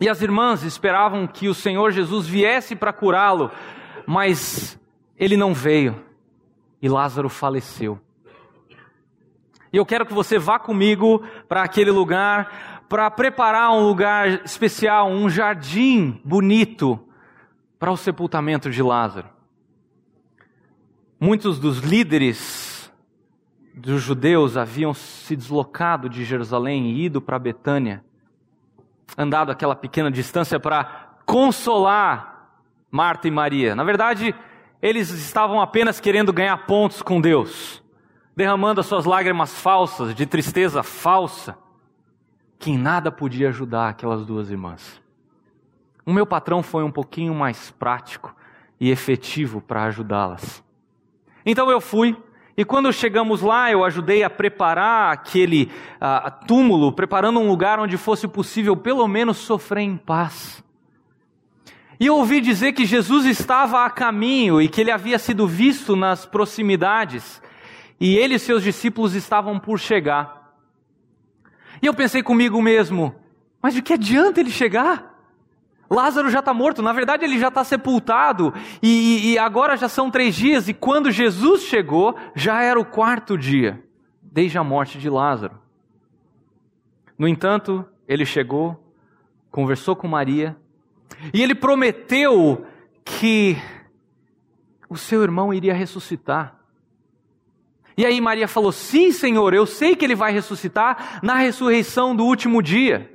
E 0.00 0.08
as 0.08 0.22
irmãs 0.22 0.62
esperavam 0.62 1.26
que 1.26 1.48
o 1.48 1.54
Senhor 1.54 1.90
Jesus 1.90 2.26
viesse 2.26 2.74
para 2.74 2.92
curá-lo, 2.92 3.50
mas 4.06 4.78
ele 5.16 5.36
não 5.36 5.52
veio 5.52 6.10
e 6.80 6.88
Lázaro 6.88 7.28
faleceu. 7.28 8.00
E 9.72 9.76
eu 9.76 9.86
quero 9.86 10.06
que 10.06 10.14
você 10.14 10.38
vá 10.38 10.58
comigo 10.58 11.22
para 11.46 11.62
aquele 11.62 11.90
lugar 11.90 12.80
para 12.88 13.08
preparar 13.10 13.70
um 13.70 13.86
lugar 13.86 14.44
especial, 14.44 15.08
um 15.08 15.28
jardim 15.28 16.20
bonito 16.24 16.98
para 17.78 17.92
o 17.92 17.96
sepultamento 17.96 18.68
de 18.68 18.82
Lázaro. 18.82 19.28
Muitos 21.22 21.58
dos 21.58 21.80
líderes 21.80 22.90
dos 23.74 24.00
judeus 24.00 24.56
haviam 24.56 24.94
se 24.94 25.36
deslocado 25.36 26.08
de 26.08 26.24
Jerusalém 26.24 26.86
e 26.92 27.04
ido 27.04 27.20
para 27.20 27.38
Betânia, 27.38 28.02
andado 29.18 29.52
aquela 29.52 29.76
pequena 29.76 30.10
distância 30.10 30.58
para 30.58 31.18
consolar 31.26 32.62
Marta 32.90 33.28
e 33.28 33.30
Maria. 33.30 33.76
Na 33.76 33.84
verdade, 33.84 34.34
eles 34.80 35.10
estavam 35.10 35.60
apenas 35.60 36.00
querendo 36.00 36.32
ganhar 36.32 36.56
pontos 36.66 37.02
com 37.02 37.20
Deus. 37.20 37.82
derramando 38.34 38.80
as 38.80 38.86
suas 38.86 39.04
lágrimas 39.04 39.52
falsas, 39.60 40.14
de 40.14 40.24
tristeza 40.24 40.82
falsa, 40.82 41.58
que 42.58 42.70
em 42.70 42.78
nada 42.78 43.12
podia 43.12 43.50
ajudar 43.50 43.90
aquelas 43.90 44.24
duas 44.24 44.50
irmãs. 44.50 45.02
O 46.06 46.12
meu 46.12 46.24
patrão 46.24 46.62
foi 46.62 46.82
um 46.82 46.90
pouquinho 46.90 47.34
mais 47.34 47.70
prático 47.72 48.34
e 48.80 48.90
efetivo 48.90 49.60
para 49.60 49.84
ajudá-las. 49.84 50.64
Então 51.44 51.70
eu 51.70 51.80
fui, 51.80 52.16
e 52.56 52.64
quando 52.64 52.92
chegamos 52.92 53.40
lá, 53.40 53.70
eu 53.70 53.84
ajudei 53.84 54.22
a 54.22 54.28
preparar 54.28 55.12
aquele 55.12 55.70
uh, 55.96 56.46
túmulo, 56.46 56.92
preparando 56.92 57.40
um 57.40 57.48
lugar 57.48 57.80
onde 57.80 57.96
fosse 57.96 58.28
possível 58.28 58.76
pelo 58.76 59.08
menos 59.08 59.38
sofrer 59.38 59.82
em 59.82 59.96
paz. 59.96 60.62
E 61.98 62.06
eu 62.06 62.16
ouvi 62.16 62.40
dizer 62.40 62.72
que 62.72 62.84
Jesus 62.84 63.26
estava 63.26 63.84
a 63.84 63.90
caminho 63.90 64.60
e 64.60 64.68
que 64.68 64.80
ele 64.80 64.90
havia 64.90 65.18
sido 65.18 65.46
visto 65.46 65.94
nas 65.94 66.26
proximidades, 66.26 67.42
e 67.98 68.16
ele 68.16 68.34
e 68.34 68.38
seus 68.38 68.62
discípulos 68.62 69.14
estavam 69.14 69.58
por 69.58 69.78
chegar. 69.78 70.54
E 71.82 71.86
eu 71.86 71.94
pensei 71.94 72.22
comigo 72.22 72.60
mesmo, 72.60 73.14
mas 73.62 73.74
de 73.74 73.82
que 73.82 73.94
adianta 73.94 74.40
ele 74.40 74.50
chegar? 74.50 75.09
Lázaro 75.90 76.30
já 76.30 76.38
está 76.38 76.54
morto, 76.54 76.82
na 76.82 76.92
verdade 76.92 77.24
ele 77.24 77.36
já 77.38 77.48
está 77.48 77.64
sepultado, 77.64 78.54
e, 78.80 79.32
e, 79.32 79.38
agora 79.38 79.76
já 79.76 79.88
são 79.88 80.08
três 80.08 80.36
dias, 80.36 80.68
e 80.68 80.72
quando 80.72 81.10
Jesus 81.10 81.62
chegou, 81.62 82.14
já 82.32 82.62
era 82.62 82.78
o 82.78 82.84
quarto 82.84 83.36
dia, 83.36 83.82
desde 84.22 84.56
a 84.56 84.62
morte 84.62 84.98
de 84.98 85.10
Lázaro. 85.10 85.58
No 87.18 87.26
entanto, 87.26 87.84
ele 88.06 88.24
chegou, 88.24 88.80
conversou 89.50 89.96
com 89.96 90.06
Maria, 90.06 90.56
e 91.34 91.42
ele 91.42 91.56
prometeu 91.56 92.64
que 93.04 93.56
o 94.88 94.96
seu 94.96 95.24
irmão 95.24 95.52
iria 95.52 95.74
ressuscitar. 95.74 96.56
E 97.96 98.06
aí 98.06 98.20
Maria 98.20 98.46
falou: 98.46 98.70
Sim, 98.70 99.10
Senhor, 99.10 99.52
eu 99.52 99.66
sei 99.66 99.96
que 99.96 100.04
ele 100.04 100.14
vai 100.14 100.32
ressuscitar 100.32 101.18
na 101.22 101.34
ressurreição 101.34 102.14
do 102.14 102.24
último 102.24 102.62
dia. 102.62 103.10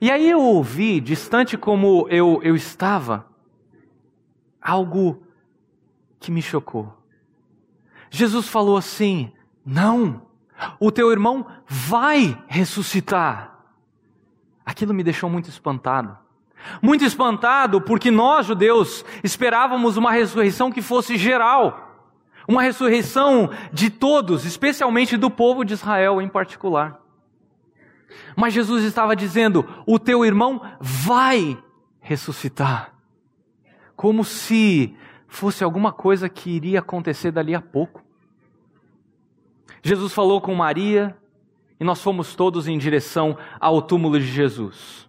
E 0.00 0.10
aí 0.10 0.28
eu 0.28 0.40
ouvi, 0.40 1.00
distante 1.00 1.56
como 1.56 2.06
eu, 2.08 2.40
eu 2.42 2.54
estava, 2.54 3.26
algo 4.60 5.22
que 6.20 6.30
me 6.30 6.40
chocou. 6.40 6.92
Jesus 8.10 8.48
falou 8.48 8.76
assim: 8.76 9.32
Não, 9.64 10.22
o 10.78 10.90
teu 10.90 11.10
irmão 11.10 11.46
vai 11.66 12.40
ressuscitar. 12.46 13.58
Aquilo 14.64 14.94
me 14.94 15.02
deixou 15.02 15.28
muito 15.28 15.48
espantado. 15.48 16.16
Muito 16.80 17.04
espantado 17.04 17.80
porque 17.80 18.10
nós, 18.10 18.46
judeus, 18.46 19.04
esperávamos 19.24 19.96
uma 19.96 20.12
ressurreição 20.12 20.70
que 20.70 20.80
fosse 20.80 21.16
geral. 21.16 21.88
Uma 22.46 22.62
ressurreição 22.62 23.50
de 23.72 23.90
todos, 23.90 24.44
especialmente 24.44 25.16
do 25.16 25.30
povo 25.30 25.64
de 25.64 25.72
Israel 25.74 26.20
em 26.20 26.28
particular. 26.28 27.01
Mas 28.36 28.54
Jesus 28.54 28.84
estava 28.84 29.14
dizendo: 29.16 29.68
o 29.86 29.98
teu 29.98 30.24
irmão 30.24 30.60
vai 30.80 31.56
ressuscitar. 32.00 32.92
Como 33.94 34.24
se 34.24 34.96
fosse 35.28 35.64
alguma 35.64 35.92
coisa 35.92 36.28
que 36.28 36.50
iria 36.50 36.80
acontecer 36.80 37.30
dali 37.30 37.54
a 37.54 37.60
pouco. 37.60 38.02
Jesus 39.82 40.12
falou 40.12 40.40
com 40.40 40.54
Maria 40.54 41.16
e 41.80 41.84
nós 41.84 42.02
fomos 42.02 42.34
todos 42.34 42.68
em 42.68 42.78
direção 42.78 43.36
ao 43.58 43.80
túmulo 43.82 44.20
de 44.20 44.26
Jesus. 44.26 45.08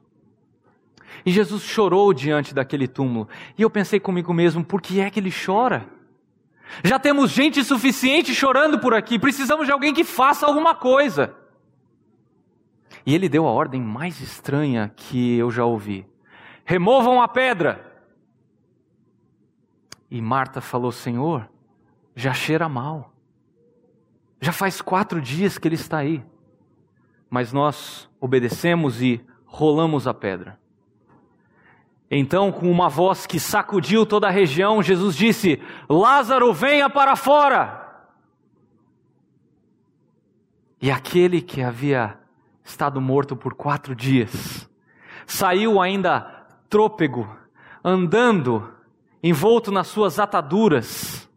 E 1.26 1.32
Jesus 1.32 1.64
chorou 1.64 2.14
diante 2.14 2.54
daquele 2.54 2.88
túmulo. 2.88 3.28
E 3.58 3.62
eu 3.62 3.70
pensei 3.70 4.00
comigo 4.00 4.34
mesmo: 4.34 4.64
por 4.64 4.82
que 4.82 5.00
é 5.00 5.10
que 5.10 5.20
ele 5.20 5.32
chora? 5.32 5.88
Já 6.84 6.98
temos 6.98 7.30
gente 7.30 7.64
suficiente 7.64 8.34
chorando 8.34 8.80
por 8.80 8.94
aqui, 8.94 9.20
precisamos 9.20 9.66
de 9.66 9.72
alguém 9.72 9.94
que 9.94 10.04
faça 10.04 10.46
alguma 10.46 10.74
coisa. 10.74 11.36
E 13.06 13.14
ele 13.14 13.28
deu 13.28 13.46
a 13.46 13.52
ordem 13.52 13.82
mais 13.82 14.22
estranha 14.22 14.92
que 14.96 15.38
eu 15.38 15.52
já 15.52 15.66
ouvi: 15.66 16.06
removam 16.64 17.22
a 17.22 17.28
pedra. 17.28 17.92
E 20.10 20.22
Marta 20.22 20.62
falou: 20.62 20.92
Senhor, 20.92 21.50
já 22.16 22.34
cheira 22.34 22.70
mal. 22.70 23.14
Já 24.40 24.52
faz 24.52 24.82
quatro 24.82 25.22
dias 25.22 25.58
que 25.58 25.68
ele 25.68 25.76
está 25.76 25.98
aí. 25.98 26.24
Mas 27.30 27.52
nós 27.52 28.10
obedecemos 28.20 29.02
e 29.02 29.26
rolamos 29.46 30.08
a 30.08 30.14
pedra. 30.14 30.60
Então, 32.12 32.52
com 32.52 32.70
uma 32.70 32.90
voz 32.90 33.26
que 33.26 33.40
sacudiu 33.40 34.06
toda 34.06 34.28
a 34.28 34.32
região, 34.32 34.84
Jesus 34.84 35.16
disse: 35.16 35.62
Lázaro, 35.90 36.54
venha 36.54 36.90
para 36.90 37.16
fora. 37.16 37.82
E 40.80 40.92
aquele 40.92 41.42
que 41.42 41.62
havia 41.62 42.20
estado 42.64 43.02
morto 43.02 43.36
por 43.36 43.54
quatro 43.54 43.96
dias. 43.96 44.70
Saiu 45.26 45.82
ainda 45.82 46.46
trôpego, 46.70 47.30
andando, 47.84 48.70
envolto 49.22 49.72
nas 49.72 49.88
suas 49.88 50.20
ataduras. 50.20 51.30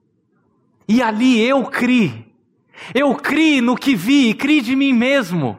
E 0.88 1.02
ali 1.02 1.40
eu 1.40 1.64
criei. 1.64 2.34
Eu 2.94 3.14
criei 3.14 3.60
no 3.60 3.76
que 3.76 3.94
vi 3.94 4.30
e 4.30 4.34
criei 4.34 4.60
de 4.60 4.76
mim 4.76 4.92
mesmo. 4.92 5.58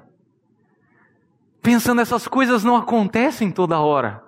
Pensando, 1.62 2.02
essas 2.02 2.28
coisas 2.28 2.64
não 2.64 2.76
acontecem 2.76 3.52
toda 3.52 3.80
hora. 3.80 4.24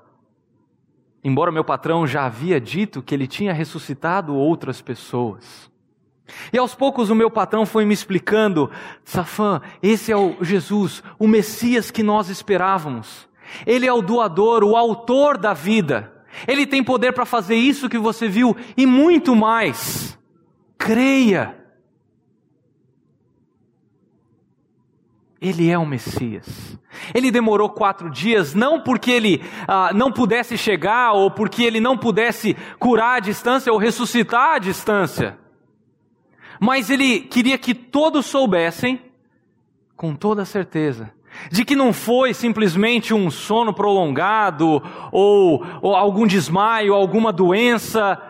Embora 1.23 1.51
meu 1.51 1.63
patrão 1.63 2.07
já 2.07 2.25
havia 2.25 2.59
dito 2.59 3.01
que 3.01 3.13
ele 3.13 3.27
tinha 3.27 3.53
ressuscitado 3.53 4.35
outras 4.35 4.81
pessoas. 4.81 5.68
E 6.51 6.57
aos 6.57 6.75
poucos 6.75 7.09
o 7.09 7.15
meu 7.15 7.29
patrão 7.29 7.65
foi 7.65 7.85
me 7.85 7.93
explicando: 7.93 8.69
Safã, 9.03 9.61
esse 9.81 10.11
é 10.11 10.17
o 10.17 10.37
Jesus, 10.41 11.03
o 11.17 11.27
Messias 11.27 11.91
que 11.91 12.03
nós 12.03 12.29
esperávamos. 12.29 13.27
Ele 13.65 13.87
é 13.87 13.93
o 13.93 14.01
doador, 14.01 14.63
o 14.63 14.75
autor 14.75 15.37
da 15.37 15.53
vida. 15.53 16.13
Ele 16.47 16.65
tem 16.65 16.83
poder 16.83 17.13
para 17.13 17.25
fazer 17.25 17.55
isso 17.55 17.89
que 17.89 17.97
você 17.97 18.27
viu 18.27 18.55
e 18.77 18.85
muito 18.85 19.35
mais. 19.35 20.17
Creia. 20.77 21.55
Ele 25.41 25.69
é 25.69 25.77
o 25.77 25.85
Messias. 25.85 26.77
Ele 27.13 27.31
demorou 27.31 27.69
quatro 27.69 28.09
dias, 28.09 28.53
não 28.53 28.81
porque 28.81 29.09
ele 29.09 29.41
ah, 29.67 29.91
não 29.93 30.11
pudesse 30.11 30.57
chegar, 30.57 31.13
ou 31.13 31.31
porque 31.31 31.63
ele 31.63 31.79
não 31.79 31.97
pudesse 31.97 32.55
curar 32.77 33.15
a 33.15 33.19
distância 33.19 33.71
ou 33.71 33.79
ressuscitar 33.79 34.55
a 34.55 34.59
distância 34.59 35.37
mas 36.59 36.89
ele 36.89 37.21
queria 37.21 37.57
que 37.57 37.73
todos 37.73 38.25
soubessem, 38.25 39.01
com 39.95 40.15
toda 40.15 40.45
certeza, 40.45 41.11
de 41.51 41.63
que 41.63 41.75
não 41.75 41.93
foi 41.93 42.33
simplesmente 42.33 43.13
um 43.13 43.29
sono 43.29 43.73
prolongado, 43.73 44.81
ou, 45.11 45.65
ou 45.81 45.95
algum 45.95 46.27
desmaio, 46.27 46.93
alguma 46.93 47.31
doença, 47.31 48.21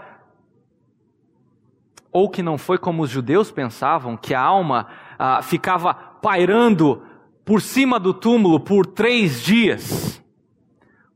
ou 2.11 2.29
que 2.29 2.43
não 2.43 2.57
foi 2.57 2.77
como 2.77 3.03
os 3.03 3.09
judeus 3.09 3.51
pensavam, 3.51 4.17
que 4.17 4.33
a 4.33 4.41
alma 4.41 4.87
ah, 5.17 5.41
ficava 5.41 5.93
pairando 5.93 7.01
por 7.45 7.61
cima 7.61 7.99
do 7.99 8.13
túmulo 8.13 8.59
por 8.59 8.85
três 8.85 9.41
dias. 9.41 10.23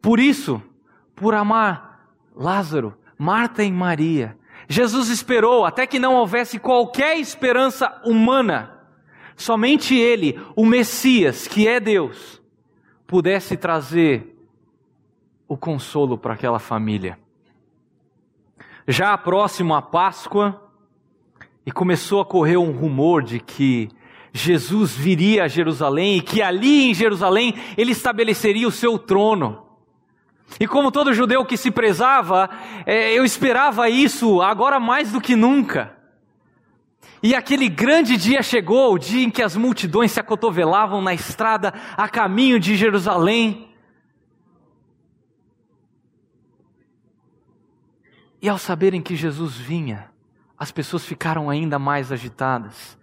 Por 0.02 0.20
isso, 0.20 0.62
por 1.16 1.34
amar 1.34 2.08
Lázaro, 2.36 2.98
Marta 3.18 3.64
e 3.64 3.72
Maria, 3.72 4.38
Jesus 4.68 5.10
esperou 5.10 5.66
até 5.66 5.86
que 5.86 6.00
não 6.00 6.16
houvesse 6.16 6.60
qualquer 6.60 7.18
esperança 7.18 8.02
humana. 8.06 8.72
Somente 9.36 9.96
Ele, 9.96 10.40
o 10.56 10.66
Messias, 10.66 11.48
que 11.48 11.68
é 11.68 11.80
Deus, 11.80 12.42
pudesse 13.06 13.58
trazer 13.58 14.36
o 15.48 15.58
consolo 15.58 16.18
para 16.18 16.34
aquela 16.34 16.60
família. 16.60 17.18
Já 18.88 19.18
próximo 19.18 19.74
à 19.74 19.82
Páscoa, 19.82 20.64
e 21.66 21.72
começou 21.72 22.20
a 22.20 22.26
correr 22.26 22.58
um 22.58 22.72
rumor 22.72 23.24
de 23.24 23.40
que 23.40 23.90
Jesus 24.34 24.96
viria 24.96 25.44
a 25.44 25.48
Jerusalém 25.48 26.18
e 26.18 26.22
que 26.22 26.42
ali 26.42 26.90
em 26.90 26.94
Jerusalém 26.94 27.54
ele 27.78 27.92
estabeleceria 27.92 28.68
o 28.68 28.72
seu 28.72 28.98
trono. 28.98 29.64
E 30.60 30.68
como 30.68 30.92
todo 30.92 31.14
judeu 31.14 31.46
que 31.46 31.58
se 31.58 31.72
prezava, 31.72 32.50
é, 32.86 33.14
eu 33.14 33.26
esperava 33.26 33.90
isso 33.90 34.42
agora 34.42 34.80
mais 34.80 35.12
do 35.12 35.22
que 35.22 35.36
nunca. 35.36 35.96
E 37.22 37.34
aquele 37.34 37.70
grande 37.70 38.18
dia 38.18 38.44
chegou, 38.44 38.94
o 38.94 39.00
dia 39.00 39.24
em 39.24 39.30
que 39.30 39.42
as 39.42 39.56
multidões 39.56 40.12
se 40.12 40.20
acotovelavam 40.20 41.02
na 41.02 41.14
estrada 41.14 41.74
a 41.96 42.08
caminho 42.10 42.60
de 42.60 42.76
Jerusalém. 42.76 43.70
E 48.42 48.50
ao 48.50 48.58
saberem 48.58 49.02
que 49.02 49.16
Jesus 49.16 49.56
vinha, 49.56 50.10
as 50.60 50.72
pessoas 50.72 51.06
ficaram 51.06 51.50
ainda 51.50 51.80
mais 51.80 52.12
agitadas. 52.12 52.98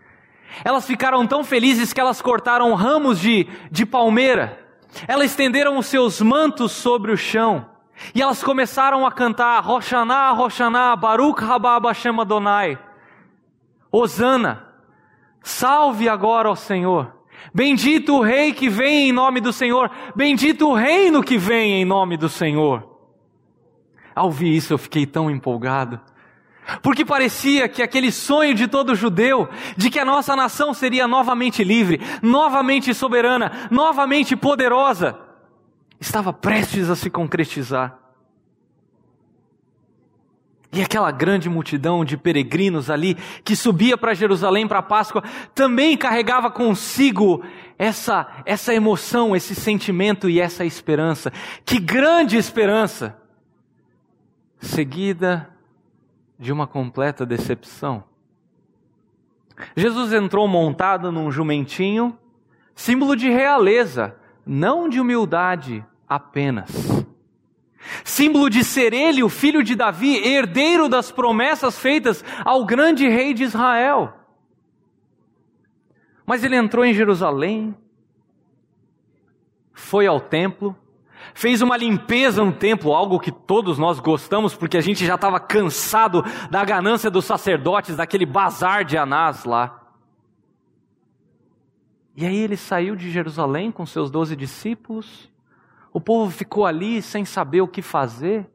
Elas 0.65 0.87
ficaram 0.87 1.27
tão 1.27 1.43
felizes 1.43 1.93
que 1.93 2.01
elas 2.01 2.21
cortaram 2.21 2.75
ramos 2.75 3.19
de, 3.19 3.49
de 3.71 3.87
palmeira 3.87 4.70
elas 5.07 5.31
estenderam 5.31 5.79
os 5.79 5.87
seus 5.87 6.21
mantos 6.21 6.73
sobre 6.73 7.13
o 7.13 7.17
chão 7.17 7.67
e 8.15 8.23
elas 8.23 8.43
começaram 8.43 9.07
a 9.07 9.13
cantar 9.13 9.61
Roshaná, 9.61 10.31
Roshaná, 10.31 10.97
Baruch 10.97 11.43
Rabba 11.45 11.89
Hashem 11.89 12.19
Adonai. 12.19 12.79
Salve 15.43 16.09
agora, 16.09 16.51
ó 16.51 16.55
Senhor. 16.55 17.15
Bendito 17.55 18.17
o 18.17 18.23
rei 18.23 18.53
que 18.53 18.69
vem 18.69 19.09
em 19.09 19.13
nome 19.13 19.41
do 19.41 19.53
Senhor. 19.53 19.91
Bendito 20.15 20.69
o 20.69 20.75
reino 20.75 21.23
que 21.23 21.39
vem 21.39 21.81
em 21.81 21.85
nome 21.85 22.17
do 22.17 22.29
Senhor. 22.29 22.89
Ao 24.15 24.27
ouvir 24.27 24.55
isso, 24.55 24.73
eu 24.73 24.79
fiquei 24.79 25.07
tão 25.07 25.31
empolgado. 25.31 26.01
Porque 26.83 27.05
parecia 27.05 27.69
que 27.69 27.83
aquele 27.83 28.13
sonho 28.13 28.55
de 28.55 28.69
todo 28.69 28.95
judeu, 28.95 29.49
de 29.77 29.91
que 29.91 29.99
a 29.99 30.05
nossa 30.05 30.37
nação 30.37 30.73
seria 30.73 31.09
novamente 31.09 31.65
livre, 31.65 32.01
novamente 32.23 32.95
soberana, 32.95 33.69
novamente 33.71 34.37
poderosa, 34.37 35.19
estava 35.99 36.33
prestes 36.33 36.89
a 36.89 36.97
se 36.97 37.11
concretizar. 37.11 37.99
E 40.73 40.81
aquela 40.81 41.11
grande 41.11 41.49
multidão 41.49 42.05
de 42.05 42.17
peregrinos 42.17 42.91
ali 42.91 43.17
que 43.45 43.57
subia 43.57 43.99
para 43.99 44.15
Jerusalém 44.15 44.69
para 44.69 44.79
a 44.79 44.83
Páscoa 44.83 45.25
também 45.53 45.97
carregava 45.97 46.49
consigo 46.49 47.43
essa 47.77 48.29
essa 48.47 48.73
emoção, 48.73 49.35
esse 49.35 49.53
sentimento 49.57 50.31
e 50.31 50.41
essa 50.41 50.65
esperança. 50.65 51.33
Que 51.65 51.81
grande 51.81 52.37
esperança! 52.37 53.19
Seguida 54.61 55.51
de 56.41 56.51
uma 56.51 56.67
completa 56.67 57.27
decepção. 57.27 58.03
Jesus 59.77 60.11
entrou 60.15 60.49
montado 60.49 61.13
num 61.13 61.31
jumentinho, 61.31 62.19
símbolo 62.75 63.15
de 63.15 63.29
realeza, 63.29 64.17
não 64.47 64.89
de 64.89 64.99
humildade 64.99 65.85
apenas. 66.09 67.05
Símbolo 68.03 68.49
de 68.49 68.65
ser 68.65 68.95
ele, 68.95 69.23
o 69.23 69.29
filho 69.29 69.63
de 69.63 69.75
Davi, 69.75 70.17
herdeiro 70.17 70.89
das 70.89 71.13
promessas 71.13 71.79
feitas 71.79 72.25
ao 72.43 72.65
grande 72.65 73.07
rei 73.07 73.35
de 73.35 73.45
Israel. 73.45 74.15
Mas 76.25 76.43
ele 76.43 76.57
entrou 76.57 76.87
em 76.87 76.95
Jerusalém, 76.95 77.77
foi 79.75 80.07
ao 80.07 80.21
templo, 80.21 80.75
fez 81.35 81.63
uma 81.63 81.77
limpeza 81.77 82.45
no 82.45 82.53
templo, 82.53 82.95
algo 82.95 83.21
que 83.21 83.33
todos 83.33 83.79
nós 83.79 83.99
gostamos, 83.99 84.55
porque 84.55 84.77
a 84.77 84.81
gente 84.81 85.05
já 85.05 85.15
estava 85.15 85.41
cansado 85.41 86.25
da 86.51 86.65
ganância 86.65 87.11
dos 87.11 87.25
sacerdotes, 87.25 87.97
daquele 87.97 88.27
bazar 88.27 88.85
de 88.85 88.97
Anás 88.97 89.45
lá. 89.45 89.81
E 92.17 92.27
aí 92.27 92.37
ele 92.37 92.57
saiu 92.57 92.95
de 92.95 93.11
Jerusalém 93.11 93.71
com 93.71 93.87
seus 93.87 94.11
doze 94.11 94.37
discípulos, 94.37 95.31
o 95.93 96.01
povo 96.01 96.31
ficou 96.31 96.67
ali 96.67 97.03
sem 97.03 97.25
saber 97.25 97.61
o 97.61 97.69
que 97.69 97.83
fazer. 97.83 98.49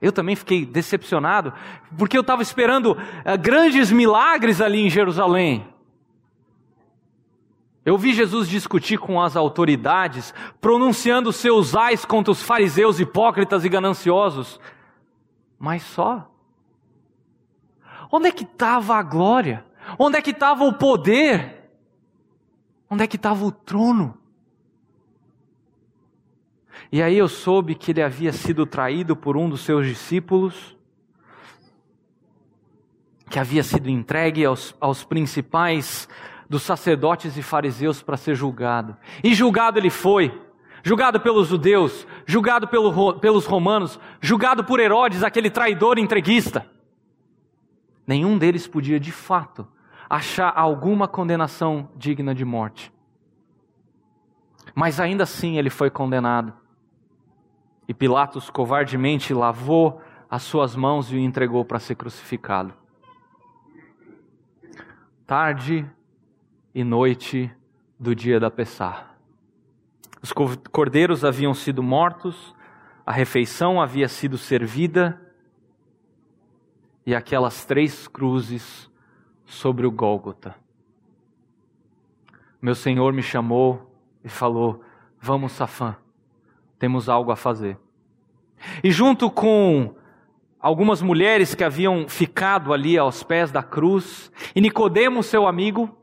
Eu 0.00 0.12
também 0.12 0.34
fiquei 0.34 0.66
decepcionado, 0.66 1.52
porque 1.96 2.16
eu 2.16 2.22
estava 2.22 2.42
esperando 2.42 2.92
uh, 2.92 2.98
grandes 3.40 3.90
milagres 3.90 4.60
ali 4.60 4.84
em 4.84 4.90
Jerusalém. 4.90 5.71
Eu 7.84 7.98
vi 7.98 8.12
Jesus 8.12 8.48
discutir 8.48 8.98
com 8.98 9.20
as 9.20 9.36
autoridades, 9.36 10.32
pronunciando 10.60 11.32
seus 11.32 11.74
ais 11.74 12.04
contra 12.04 12.30
os 12.30 12.40
fariseus 12.40 13.00
hipócritas 13.00 13.64
e 13.64 13.68
gananciosos. 13.68 14.60
Mas 15.58 15.82
só. 15.82 16.30
Onde 18.10 18.28
é 18.28 18.32
que 18.32 18.44
estava 18.44 18.96
a 18.96 19.02
glória? 19.02 19.64
Onde 19.98 20.16
é 20.16 20.22
que 20.22 20.30
estava 20.30 20.64
o 20.64 20.72
poder? 20.74 21.70
Onde 22.88 23.02
é 23.02 23.06
que 23.06 23.16
estava 23.16 23.44
o 23.44 23.50
trono? 23.50 24.16
E 26.90 27.02
aí 27.02 27.16
eu 27.16 27.28
soube 27.28 27.74
que 27.74 27.90
ele 27.90 28.02
havia 28.02 28.32
sido 28.32 28.66
traído 28.66 29.16
por 29.16 29.36
um 29.36 29.48
dos 29.48 29.62
seus 29.62 29.86
discípulos, 29.86 30.76
que 33.30 33.38
havia 33.38 33.62
sido 33.62 33.88
entregue 33.88 34.44
aos, 34.44 34.76
aos 34.78 35.02
principais 35.02 36.06
dos 36.52 36.64
sacerdotes 36.64 37.38
e 37.38 37.42
fariseus 37.42 38.02
para 38.02 38.14
ser 38.14 38.34
julgado. 38.34 38.94
E 39.24 39.34
julgado 39.34 39.78
ele 39.78 39.88
foi, 39.88 40.38
julgado 40.82 41.18
pelos 41.18 41.48
judeus, 41.48 42.06
julgado 42.26 42.68
pelo, 42.68 43.14
pelos 43.14 43.46
romanos, 43.46 43.98
julgado 44.20 44.62
por 44.62 44.78
Herodes, 44.78 45.22
aquele 45.22 45.48
traidor 45.48 45.98
entreguista. 45.98 46.66
Nenhum 48.06 48.36
deles 48.36 48.68
podia 48.68 49.00
de 49.00 49.10
fato 49.10 49.66
achar 50.10 50.52
alguma 50.54 51.08
condenação 51.08 51.88
digna 51.96 52.34
de 52.34 52.44
morte. 52.44 52.92
Mas 54.74 55.00
ainda 55.00 55.22
assim 55.24 55.56
ele 55.56 55.70
foi 55.70 55.88
condenado. 55.88 56.52
E 57.88 57.94
Pilatos 57.94 58.50
covardemente 58.50 59.32
lavou 59.32 60.02
as 60.28 60.42
suas 60.42 60.76
mãos 60.76 61.10
e 61.10 61.16
o 61.16 61.18
entregou 61.18 61.64
para 61.64 61.78
ser 61.78 61.94
crucificado. 61.94 62.74
Tarde 65.26 65.90
e 66.74 66.82
noite 66.82 67.50
do 67.98 68.14
dia 68.14 68.40
da 68.40 68.50
Pessah. 68.50 69.10
Os 70.22 70.32
cordeiros 70.70 71.24
haviam 71.24 71.52
sido 71.52 71.82
mortos, 71.82 72.54
a 73.04 73.12
refeição 73.12 73.80
havia 73.80 74.08
sido 74.08 74.38
servida 74.38 75.20
e 77.04 77.14
aquelas 77.14 77.64
três 77.64 78.06
cruzes 78.06 78.90
sobre 79.44 79.86
o 79.86 79.90
Gólgota. 79.90 80.54
Meu 82.60 82.74
Senhor 82.74 83.12
me 83.12 83.22
chamou 83.22 83.92
e 84.24 84.28
falou: 84.28 84.82
Vamos, 85.20 85.52
Safã, 85.52 85.96
temos 86.78 87.08
algo 87.08 87.32
a 87.32 87.36
fazer. 87.36 87.76
E 88.82 88.92
junto 88.92 89.28
com 89.28 89.96
algumas 90.60 91.02
mulheres 91.02 91.56
que 91.56 91.64
haviam 91.64 92.08
ficado 92.08 92.72
ali 92.72 92.96
aos 92.96 93.24
pés 93.24 93.50
da 93.50 93.64
cruz, 93.64 94.30
e 94.54 94.60
Nicodemo, 94.60 95.24
seu 95.24 95.48
amigo, 95.48 95.98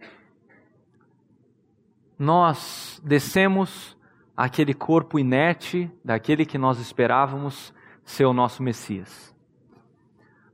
nós 2.19 3.01
descemos 3.01 3.97
aquele 4.35 4.73
corpo 4.73 5.17
inerte 5.17 5.89
daquele 6.03 6.45
que 6.45 6.57
nós 6.57 6.77
esperávamos 6.77 7.73
ser 8.03 8.25
o 8.25 8.33
nosso 8.33 8.61
Messias. 8.61 9.33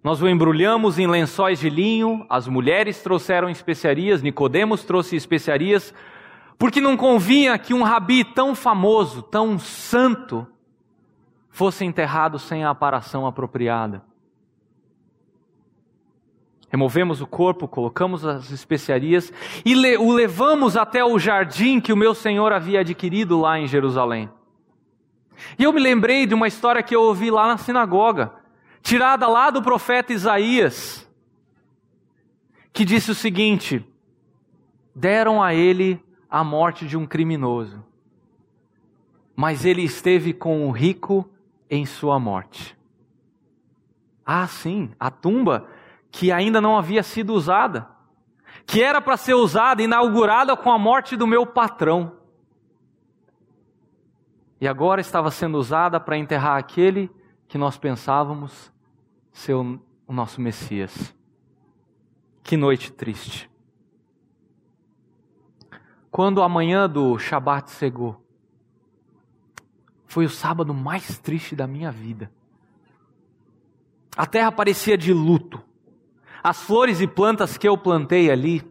Nós 0.03 0.21
o 0.21 0.29
embrulhamos 0.29 0.99
em 0.99 1.07
lençóis 1.07 1.59
de 1.59 1.67
linho, 1.67 2.23
as 2.29 2.47
mulheres 2.47 3.01
trouxeram 3.01 3.49
especiarias, 3.49 4.21
Nicodemos 4.21 4.83
trouxe 4.83 5.15
especiarias, 5.15 5.91
porque 6.59 6.79
não 6.79 6.95
convinha 6.95 7.57
que 7.57 7.73
um 7.73 7.81
rabi 7.81 8.23
tão 8.23 8.53
famoso, 8.53 9.23
tão 9.23 9.57
santo, 9.57 10.45
fosse 11.49 11.83
enterrado 11.83 12.37
sem 12.37 12.63
a 12.63 12.69
aparação 12.69 13.25
apropriada. 13.25 14.03
Removemos 16.75 17.21
o 17.21 17.25
corpo, 17.25 17.69
colocamos 17.69 18.25
as 18.25 18.51
especiarias 18.51 19.31
e 19.63 19.95
o 19.95 20.11
levamos 20.11 20.75
até 20.75 21.05
o 21.05 21.17
jardim 21.17 21.79
que 21.79 21.93
o 21.93 21.95
meu 21.95 22.13
Senhor 22.13 22.51
havia 22.51 22.81
adquirido 22.81 23.39
lá 23.39 23.57
em 23.57 23.65
Jerusalém. 23.65 24.29
E 25.57 25.63
eu 25.63 25.71
me 25.71 25.79
lembrei 25.79 26.25
de 26.25 26.33
uma 26.33 26.49
história 26.49 26.83
que 26.83 26.93
eu 26.93 27.01
ouvi 27.01 27.31
lá 27.31 27.47
na 27.47 27.57
sinagoga, 27.57 28.33
tirada 28.81 29.25
lá 29.25 29.49
do 29.49 29.61
profeta 29.61 30.11
Isaías, 30.11 31.09
que 32.73 32.83
disse 32.83 33.09
o 33.09 33.15
seguinte: 33.15 33.81
deram 34.93 35.41
a 35.41 35.53
ele 35.53 36.03
a 36.29 36.43
morte 36.43 36.85
de 36.85 36.97
um 36.97 37.05
criminoso, 37.05 37.85
mas 39.33 39.63
ele 39.63 39.81
esteve 39.81 40.33
com 40.33 40.67
o 40.67 40.71
rico 40.71 41.25
em 41.69 41.85
sua 41.85 42.19
morte. 42.19 42.77
Ah, 44.25 44.45
sim, 44.45 44.91
a 44.99 45.09
tumba 45.09 45.69
que 46.15 46.31
ainda 46.31 46.61
não 46.61 46.77
havia 46.77 47.03
sido 47.03 47.33
usada, 47.33 47.89
que 48.65 48.81
era 48.81 49.01
para 49.01 49.17
ser 49.17 49.33
usada, 49.33 49.83
inaugurada 49.83 50.55
com 50.55 50.71
a 50.71 50.79
morte 50.79 51.17
do 51.17 51.27
meu 51.27 51.45
patrão. 51.45 52.15
E 54.61 54.65
agora 54.65 55.01
estava 55.01 55.29
sendo 55.29 55.57
usada 55.57 55.99
para 55.99 56.17
enterrar 56.17 56.57
aquele 56.57 57.11
que 57.49 57.57
nós 57.57 57.77
pensávamos 57.77 58.71
ser 59.33 59.55
o 59.55 59.77
nosso 60.07 60.39
Messias. 60.39 61.13
Que 62.41 62.55
noite 62.55 62.93
triste. 62.93 63.51
Quando 66.09 66.41
a 66.41 66.47
manhã 66.47 66.89
do 66.89 67.19
Shabat 67.19 67.71
chegou, 67.71 68.25
foi 70.05 70.23
o 70.23 70.29
sábado 70.29 70.73
mais 70.73 71.19
triste 71.19 71.57
da 71.57 71.67
minha 71.67 71.91
vida. 71.91 72.31
A 74.15 74.25
terra 74.25 74.49
parecia 74.49 74.97
de 74.97 75.13
luto. 75.13 75.61
As 76.45 76.61
flores 76.61 77.01
e 77.01 77.07
plantas 77.07 77.57
que 77.57 77.67
eu 77.67 77.75
plantei 77.75 78.29
ali, 78.29 78.61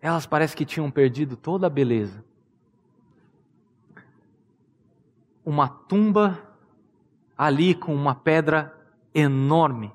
elas 0.00 0.24
parecem 0.24 0.56
que 0.56 0.64
tinham 0.64 0.90
perdido 0.90 1.36
toda 1.36 1.66
a 1.66 1.70
beleza. 1.70 2.24
Uma 5.44 5.68
tumba 5.68 6.42
ali 7.36 7.74
com 7.74 7.94
uma 7.94 8.14
pedra 8.14 8.74
enorme 9.14 9.92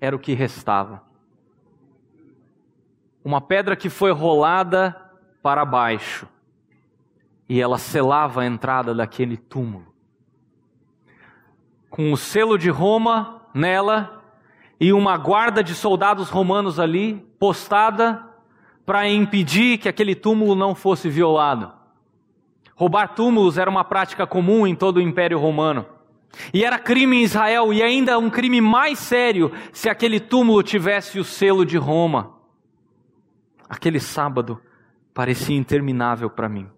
era 0.00 0.14
o 0.14 0.18
que 0.20 0.32
restava. 0.32 1.02
Uma 3.24 3.40
pedra 3.40 3.74
que 3.74 3.90
foi 3.90 4.12
rolada 4.12 4.94
para 5.42 5.64
baixo 5.64 6.28
e 7.48 7.60
ela 7.60 7.78
selava 7.78 8.42
a 8.42 8.46
entrada 8.46 8.94
daquele 8.94 9.36
túmulo. 9.36 9.92
Com 11.90 12.12
o 12.12 12.16
selo 12.16 12.56
de 12.56 12.70
Roma 12.70 13.42
nela 13.52 14.17
e 14.80 14.92
uma 14.92 15.16
guarda 15.16 15.62
de 15.62 15.74
soldados 15.74 16.28
romanos 16.28 16.78
ali, 16.78 17.14
postada 17.38 18.24
para 18.86 19.08
impedir 19.08 19.78
que 19.78 19.88
aquele 19.88 20.14
túmulo 20.14 20.54
não 20.54 20.74
fosse 20.74 21.08
violado. 21.08 21.72
Roubar 22.74 23.14
túmulos 23.14 23.58
era 23.58 23.68
uma 23.68 23.84
prática 23.84 24.26
comum 24.26 24.66
em 24.66 24.74
todo 24.74 24.98
o 24.98 25.00
Império 25.02 25.38
Romano. 25.38 25.84
E 26.54 26.64
era 26.64 26.78
crime 26.78 27.16
em 27.16 27.22
Israel, 27.24 27.72
e 27.72 27.82
ainda 27.82 28.18
um 28.18 28.30
crime 28.30 28.60
mais 28.60 28.98
sério 28.98 29.50
se 29.72 29.88
aquele 29.88 30.20
túmulo 30.20 30.62
tivesse 30.62 31.18
o 31.18 31.24
selo 31.24 31.66
de 31.66 31.76
Roma. 31.76 32.34
Aquele 33.68 33.98
sábado 33.98 34.60
parecia 35.12 35.56
interminável 35.56 36.30
para 36.30 36.48
mim. 36.48 36.68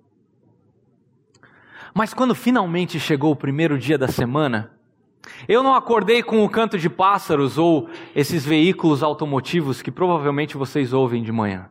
Mas 1.92 2.14
quando 2.14 2.34
finalmente 2.34 2.98
chegou 2.98 3.32
o 3.32 3.36
primeiro 3.36 3.78
dia 3.78 3.98
da 3.98 4.08
semana, 4.08 4.72
eu 5.48 5.62
não 5.62 5.74
acordei 5.74 6.22
com 6.22 6.44
o 6.44 6.48
canto 6.48 6.78
de 6.78 6.88
pássaros 6.88 7.58
ou 7.58 7.88
esses 8.14 8.44
veículos 8.44 9.02
automotivos 9.02 9.82
que 9.82 9.90
provavelmente 9.90 10.56
vocês 10.56 10.92
ouvem 10.92 11.22
de 11.22 11.32
manhã. 11.32 11.70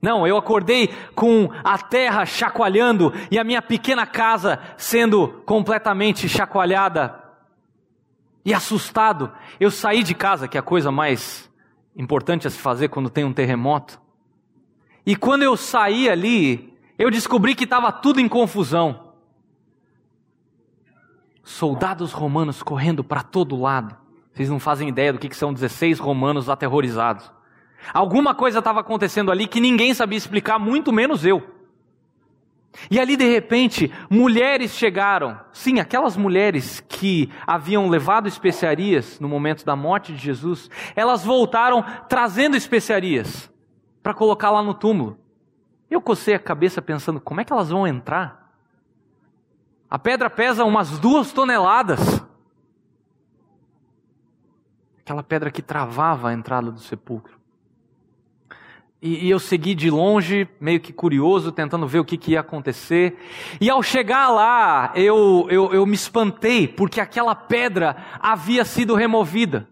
Não, 0.00 0.26
eu 0.26 0.36
acordei 0.36 0.88
com 1.14 1.48
a 1.64 1.78
terra 1.78 2.26
chacoalhando 2.26 3.12
e 3.30 3.38
a 3.38 3.44
minha 3.44 3.62
pequena 3.62 4.04
casa 4.04 4.60
sendo 4.76 5.28
completamente 5.46 6.28
chacoalhada. 6.28 7.22
E 8.44 8.52
assustado, 8.52 9.32
eu 9.58 9.70
saí 9.70 10.02
de 10.02 10.14
casa, 10.14 10.46
que 10.46 10.58
é 10.58 10.60
a 10.60 10.62
coisa 10.62 10.92
mais 10.92 11.50
importante 11.96 12.46
a 12.46 12.50
se 12.50 12.58
fazer 12.58 12.88
quando 12.88 13.08
tem 13.08 13.24
um 13.24 13.32
terremoto. 13.32 13.98
E 15.06 15.16
quando 15.16 15.42
eu 15.42 15.56
saí 15.56 16.08
ali, 16.08 16.74
eu 16.98 17.10
descobri 17.10 17.54
que 17.54 17.64
estava 17.64 17.90
tudo 17.90 18.20
em 18.20 18.28
confusão 18.28 19.03
soldados 21.44 22.12
romanos 22.12 22.62
correndo 22.62 23.04
para 23.04 23.22
todo 23.22 23.60
lado. 23.60 23.94
Vocês 24.32 24.48
não 24.48 24.58
fazem 24.58 24.88
ideia 24.88 25.12
do 25.12 25.18
que, 25.18 25.32
são 25.36 25.52
16 25.52 26.00
romanos 26.00 26.50
aterrorizados. 26.50 27.30
Alguma 27.92 28.34
coisa 28.34 28.58
estava 28.58 28.80
acontecendo 28.80 29.30
ali 29.30 29.46
que 29.46 29.60
ninguém 29.60 29.94
sabia 29.94 30.18
explicar, 30.18 30.58
muito 30.58 30.92
menos 30.92 31.24
eu. 31.24 31.54
E 32.90 32.98
ali 32.98 33.16
de 33.16 33.30
repente, 33.30 33.92
mulheres 34.10 34.72
chegaram. 34.72 35.38
Sim, 35.52 35.78
aquelas 35.78 36.16
mulheres 36.16 36.80
que 36.88 37.30
haviam 37.46 37.88
levado 37.88 38.26
especiarias 38.26 39.20
no 39.20 39.28
momento 39.28 39.64
da 39.64 39.76
morte 39.76 40.12
de 40.12 40.18
Jesus, 40.18 40.68
elas 40.96 41.24
voltaram 41.24 41.84
trazendo 42.08 42.56
especiarias 42.56 43.50
para 44.02 44.14
colocar 44.14 44.50
lá 44.50 44.62
no 44.62 44.74
túmulo. 44.74 45.18
Eu 45.88 46.00
cocei 46.00 46.34
a 46.34 46.38
cabeça 46.40 46.82
pensando, 46.82 47.20
como 47.20 47.40
é 47.40 47.44
que 47.44 47.52
elas 47.52 47.70
vão 47.70 47.86
entrar? 47.86 48.43
A 49.94 49.98
pedra 50.00 50.28
pesa 50.28 50.64
umas 50.64 50.98
duas 50.98 51.30
toneladas. 51.30 52.20
Aquela 54.98 55.22
pedra 55.22 55.52
que 55.52 55.62
travava 55.62 56.30
a 56.30 56.32
entrada 56.32 56.72
do 56.72 56.80
sepulcro. 56.80 57.38
E, 59.00 59.26
e 59.26 59.30
eu 59.30 59.38
segui 59.38 59.72
de 59.72 59.88
longe, 59.90 60.48
meio 60.60 60.80
que 60.80 60.92
curioso, 60.92 61.52
tentando 61.52 61.86
ver 61.86 62.00
o 62.00 62.04
que, 62.04 62.18
que 62.18 62.32
ia 62.32 62.40
acontecer. 62.40 63.16
E 63.60 63.70
ao 63.70 63.84
chegar 63.84 64.30
lá, 64.30 64.90
eu, 64.96 65.46
eu, 65.48 65.72
eu 65.72 65.86
me 65.86 65.94
espantei, 65.94 66.66
porque 66.66 67.00
aquela 67.00 67.36
pedra 67.36 67.96
havia 68.18 68.64
sido 68.64 68.96
removida. 68.96 69.68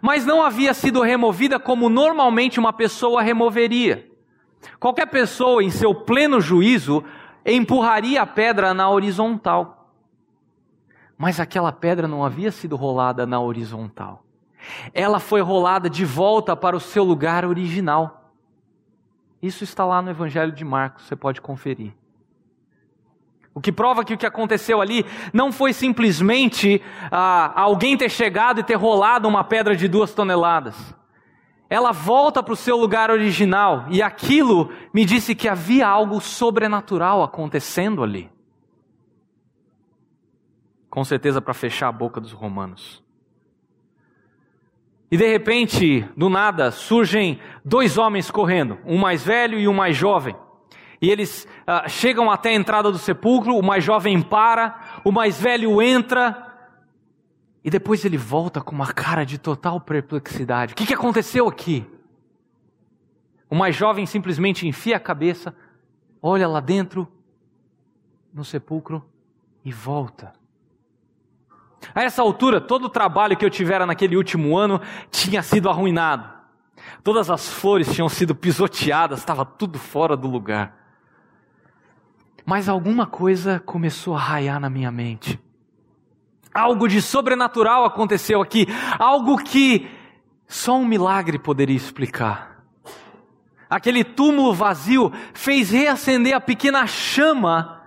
Mas 0.00 0.24
não 0.24 0.40
havia 0.40 0.72
sido 0.72 1.02
removida 1.02 1.58
como 1.58 1.88
normalmente 1.88 2.60
uma 2.60 2.72
pessoa 2.72 3.22
removeria. 3.22 4.08
Qualquer 4.78 5.06
pessoa, 5.06 5.64
em 5.64 5.70
seu 5.70 5.92
pleno 5.92 6.40
juízo, 6.40 7.04
empurraria 7.44 8.22
a 8.22 8.26
pedra 8.26 8.72
na 8.72 8.88
horizontal. 8.88 9.92
Mas 11.16 11.38
aquela 11.38 11.72
pedra 11.72 12.08
não 12.08 12.24
havia 12.24 12.50
sido 12.50 12.76
rolada 12.76 13.26
na 13.26 13.40
horizontal. 13.40 14.24
Ela 14.92 15.20
foi 15.20 15.40
rolada 15.40 15.90
de 15.90 16.04
volta 16.04 16.56
para 16.56 16.76
o 16.76 16.80
seu 16.80 17.04
lugar 17.04 17.44
original. 17.44 18.32
Isso 19.42 19.62
está 19.62 19.84
lá 19.84 20.00
no 20.00 20.10
Evangelho 20.10 20.52
de 20.52 20.64
Marcos, 20.64 21.04
você 21.04 21.14
pode 21.14 21.40
conferir. 21.40 21.92
O 23.54 23.60
que 23.60 23.70
prova 23.70 24.04
que 24.04 24.14
o 24.14 24.18
que 24.18 24.26
aconteceu 24.26 24.80
ali 24.80 25.06
não 25.32 25.52
foi 25.52 25.72
simplesmente 25.72 26.82
ah, 27.10 27.52
alguém 27.54 27.96
ter 27.96 28.08
chegado 28.08 28.58
e 28.60 28.64
ter 28.64 28.74
rolado 28.74 29.28
uma 29.28 29.44
pedra 29.44 29.76
de 29.76 29.86
duas 29.86 30.12
toneladas 30.12 30.94
ela 31.74 31.90
volta 31.90 32.40
para 32.40 32.52
o 32.52 32.56
seu 32.56 32.76
lugar 32.76 33.10
original, 33.10 33.86
e 33.90 34.00
aquilo 34.00 34.70
me 34.92 35.04
disse 35.04 35.34
que 35.34 35.48
havia 35.48 35.88
algo 35.88 36.20
sobrenatural 36.20 37.20
acontecendo 37.20 38.04
ali. 38.04 38.30
Com 40.88 41.02
certeza 41.02 41.42
para 41.42 41.52
fechar 41.52 41.88
a 41.88 41.92
boca 41.92 42.20
dos 42.20 42.30
romanos. 42.30 43.02
E 45.10 45.16
de 45.16 45.26
repente, 45.26 46.08
do 46.16 46.28
nada, 46.28 46.70
surgem 46.70 47.40
dois 47.64 47.98
homens 47.98 48.30
correndo, 48.30 48.78
um 48.86 48.96
mais 48.96 49.24
velho 49.24 49.58
e 49.58 49.66
um 49.66 49.74
mais 49.74 49.96
jovem. 49.96 50.36
E 51.02 51.10
eles 51.10 51.44
uh, 51.62 51.88
chegam 51.88 52.30
até 52.30 52.50
a 52.50 52.54
entrada 52.54 52.92
do 52.92 52.98
sepulcro, 52.98 53.56
o 53.56 53.64
mais 53.64 53.82
jovem 53.82 54.22
para, 54.22 55.00
o 55.04 55.10
mais 55.10 55.40
velho 55.40 55.82
entra, 55.82 56.53
e 57.64 57.70
depois 57.70 58.04
ele 58.04 58.18
volta 58.18 58.60
com 58.60 58.74
uma 58.74 58.92
cara 58.92 59.24
de 59.24 59.38
total 59.38 59.80
perplexidade. 59.80 60.74
O 60.74 60.76
que, 60.76 60.86
que 60.86 60.92
aconteceu 60.92 61.48
aqui? 61.48 61.90
O 63.48 63.56
mais 63.56 63.74
jovem 63.74 64.04
simplesmente 64.04 64.68
enfia 64.68 64.98
a 64.98 65.00
cabeça, 65.00 65.56
olha 66.20 66.46
lá 66.46 66.60
dentro, 66.60 67.08
no 68.32 68.44
sepulcro, 68.44 69.02
e 69.64 69.72
volta. 69.72 70.34
A 71.94 72.02
essa 72.02 72.20
altura, 72.20 72.60
todo 72.60 72.84
o 72.84 72.90
trabalho 72.90 73.36
que 73.36 73.44
eu 73.44 73.50
tivera 73.50 73.86
naquele 73.86 74.16
último 74.16 74.58
ano 74.58 74.80
tinha 75.10 75.42
sido 75.42 75.70
arruinado. 75.70 76.28
Todas 77.02 77.30
as 77.30 77.48
flores 77.48 77.92
tinham 77.94 78.08
sido 78.10 78.34
pisoteadas, 78.34 79.20
estava 79.20 79.44
tudo 79.44 79.78
fora 79.78 80.16
do 80.16 80.28
lugar. 80.28 80.76
Mas 82.44 82.68
alguma 82.68 83.06
coisa 83.06 83.58
começou 83.58 84.14
a 84.14 84.18
raiar 84.18 84.60
na 84.60 84.68
minha 84.68 84.90
mente. 84.90 85.40
Algo 86.54 86.86
de 86.86 87.02
sobrenatural 87.02 87.84
aconteceu 87.84 88.40
aqui, 88.40 88.66
algo 88.98 89.42
que 89.42 89.90
só 90.46 90.76
um 90.78 90.84
milagre 90.84 91.38
poderia 91.38 91.76
explicar. 91.76 92.64
Aquele 93.68 94.04
túmulo 94.04 94.54
vazio 94.54 95.12
fez 95.32 95.70
reacender 95.70 96.32
a 96.32 96.40
pequena 96.40 96.86
chama 96.86 97.82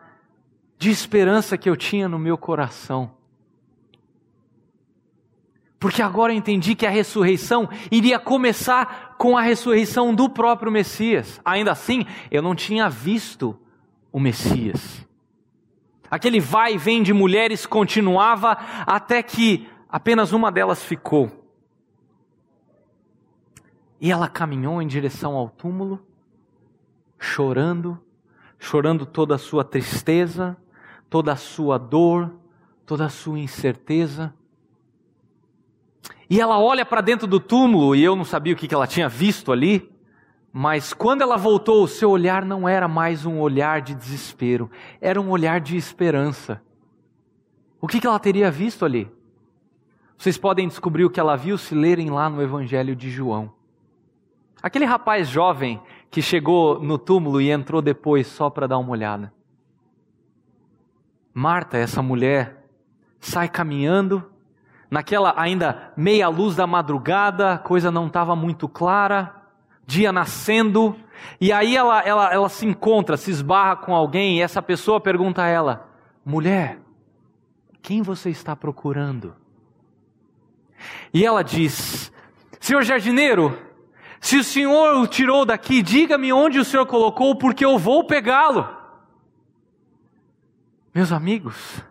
de 0.77 0.89
esperança 0.89 1.57
que 1.57 1.69
eu 1.69 1.77
tinha 1.77 2.09
no 2.09 2.19
meu 2.19 2.37
coração. 2.37 3.15
Porque 5.79 6.01
agora 6.01 6.33
eu 6.33 6.37
entendi 6.37 6.75
que 6.75 6.85
a 6.85 6.89
ressurreição 6.89 7.69
iria 7.89 8.19
começar 8.19 9.15
com 9.17 9.37
a 9.37 9.41
ressurreição 9.41 10.13
do 10.13 10.29
próprio 10.29 10.71
Messias. 10.71 11.39
Ainda 11.45 11.71
assim, 11.71 12.05
eu 12.29 12.41
não 12.41 12.53
tinha 12.53 12.89
visto 12.89 13.57
o 14.11 14.19
Messias. 14.19 15.06
Aquele 16.09 16.39
vai 16.39 16.75
e 16.75 16.77
vem 16.77 17.03
de 17.03 17.13
mulheres 17.13 17.65
continuava 17.65 18.57
até 18.85 19.21
que 19.21 19.67
apenas 19.89 20.31
uma 20.31 20.51
delas 20.51 20.83
ficou. 20.83 21.45
E 23.99 24.11
ela 24.11 24.29
caminhou 24.29 24.81
em 24.81 24.87
direção 24.87 25.35
ao 25.35 25.49
túmulo, 25.49 26.05
chorando, 27.17 27.99
chorando 28.59 29.05
toda 29.05 29.35
a 29.35 29.39
sua 29.39 29.63
tristeza, 29.63 30.55
toda 31.09 31.31
a 31.31 31.35
sua 31.35 31.77
dor, 31.77 32.33
toda 32.85 33.05
a 33.05 33.09
sua 33.09 33.39
incerteza. 33.39 34.33
E 36.29 36.39
ela 36.39 36.59
olha 36.59 36.85
para 36.85 37.01
dentro 37.01 37.25
do 37.25 37.39
túmulo, 37.39 37.95
e 37.95 38.03
eu 38.03 38.15
não 38.15 38.23
sabia 38.23 38.53
o 38.53 38.55
que 38.55 38.73
ela 38.73 38.87
tinha 38.87 39.09
visto 39.09 39.51
ali. 39.51 39.91
Mas 40.59 40.91
quando 40.91 41.21
ela 41.21 41.37
voltou, 41.37 41.83
o 41.83 41.87
seu 41.87 42.09
olhar 42.09 42.43
não 42.43 42.67
era 42.67 42.87
mais 42.87 43.27
um 43.27 43.39
olhar 43.39 43.79
de 43.79 43.93
desespero, 43.93 44.71
era 44.99 45.21
um 45.21 45.29
olhar 45.29 45.61
de 45.61 45.77
esperança. 45.77 46.59
O 47.79 47.87
que, 47.87 48.07
ela 48.07 48.17
teria 48.17 48.49
visto 48.49 48.83
ali? 48.83 49.07
Vocês 50.17 50.35
podem 50.35 50.67
descobrir 50.67 51.05
o 51.05 51.11
que 51.11 51.19
ela 51.19 51.35
viu 51.35 51.59
se 51.59 51.75
lerem 51.75 52.09
lá 52.09 52.27
no 52.27 52.41
Evangelho 52.41 52.95
de 52.95 53.07
João. 53.07 53.53
Aquele 54.59 54.85
rapaz 54.85 55.29
jovem 55.29 55.79
que 56.09 56.23
chegou 56.23 56.81
no 56.81 56.97
túmulo 56.97 57.39
e 57.39 57.51
entrou 57.51 57.79
depois 57.79 58.25
só 58.25 58.49
para 58.49 58.65
dar 58.65 58.79
uma 58.79 58.89
olhada. 58.89 59.31
Marta, 61.35 61.77
essa 61.77 62.01
mulher, 62.01 62.65
sai 63.19 63.47
caminhando, 63.47 64.27
naquela 64.89 65.35
ainda 65.39 65.93
meia 65.95 66.27
luz 66.29 66.55
da 66.55 66.65
madrugada, 66.65 67.53
a 67.53 67.57
coisa 67.59 67.91
não 67.91 68.07
estava 68.07 68.35
muito 68.35 68.67
clara 68.67 69.36
dia 69.87 70.11
nascendo, 70.11 70.95
e 71.39 71.51
aí 71.51 71.75
ela, 71.75 72.01
ela, 72.01 72.31
ela 72.31 72.49
se 72.49 72.65
encontra, 72.65 73.15
se 73.15 73.31
esbarra 73.31 73.77
com 73.77 73.95
alguém, 73.95 74.37
e 74.37 74.41
essa 74.41 74.61
pessoa 74.61 74.99
pergunta 74.99 75.41
a 75.41 75.47
ela: 75.47 75.89
mulher, 76.23 76.79
quem 77.81 78.01
você 78.01 78.29
está 78.29 78.55
procurando? 78.55 79.33
E 81.13 81.25
ela 81.25 81.41
diz: 81.41 82.11
Senhor 82.59 82.83
jardineiro, 82.83 83.57
se 84.19 84.37
o 84.37 84.43
senhor 84.43 84.97
o 84.97 85.07
tirou 85.07 85.45
daqui, 85.45 85.81
diga-me 85.81 86.33
onde 86.33 86.59
o 86.59 86.65
senhor 86.65 86.85
colocou, 86.85 87.35
porque 87.37 87.63
eu 87.63 87.77
vou 87.77 88.05
pegá-lo. 88.05 88.67
Meus 90.93 91.11
amigos, 91.11 91.81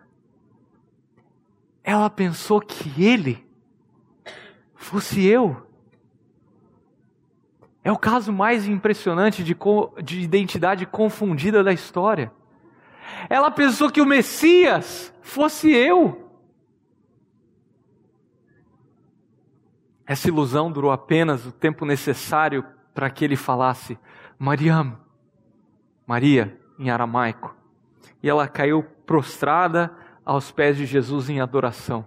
ela 1.83 2.09
pensou 2.09 2.61
que 2.61 3.03
ele 3.03 3.43
fosse 4.75 5.25
eu. 5.25 5.66
É 7.87 7.91
o 7.91 7.97
caso 7.97 8.33
mais 8.33 8.67
impressionante 8.67 9.41
de, 9.41 9.55
de 10.03 10.19
identidade 10.19 10.85
confundida 10.85 11.63
da 11.63 11.71
história. 11.71 12.33
Ela 13.29 13.49
pensou 13.49 13.89
que 13.89 14.01
o 14.01 14.05
Messias 14.05 15.13
fosse 15.21 15.71
eu. 15.71 16.29
Essa 20.05 20.27
ilusão 20.27 20.69
durou 20.69 20.91
apenas 20.91 21.45
o 21.45 21.51
tempo 21.53 21.85
necessário 21.85 22.65
para 22.93 23.09
que 23.09 23.23
ele 23.23 23.37
falasse 23.37 23.97
Mariam, 24.37 24.99
Maria, 26.05 26.59
em 26.77 26.89
aramaico. 26.89 27.55
E 28.21 28.29
ela 28.29 28.49
caiu 28.49 28.83
prostrada 29.05 29.95
aos 30.25 30.51
pés 30.51 30.75
de 30.75 30.85
Jesus 30.85 31.29
em 31.29 31.39
adoração. 31.39 32.05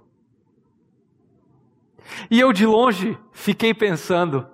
E 2.31 2.38
eu 2.38 2.53
de 2.53 2.66
longe 2.66 3.19
fiquei 3.33 3.73
pensando, 3.73 4.47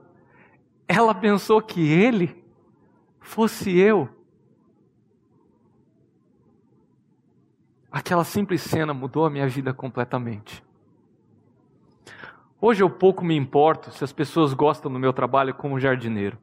ela 0.89 1.15
pensou 1.15 1.61
que 1.61 1.81
ele 1.81 2.45
fosse 3.21 3.77
eu. 3.77 4.09
Aquela 7.91 8.25
simples 8.25 8.61
cena 8.63 8.93
mudou 8.93 9.25
a 9.25 9.31
minha 9.31 9.49
vida 9.49 9.73
completamente. 9.73 10.63
Hoje 12.61 12.83
eu 12.83 12.91
pouco 12.91 13.25
me 13.25 13.37
importo 13.37 13.91
se 13.91 14.03
as 14.05 14.13
pessoas 14.13 14.55
gostam 14.55 14.93
do 14.93 14.99
meu 14.99 15.13
trabalho 15.13 15.55
como 15.55 15.81
jardineiro. 15.81 16.39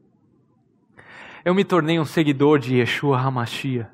Eu 1.43 1.53
me 1.53 1.63
tornei 1.63 1.99
um 1.99 2.05
seguidor 2.05 2.59
de 2.59 2.77
Yeshua 2.77 3.19
HaMashiach, 3.19 3.89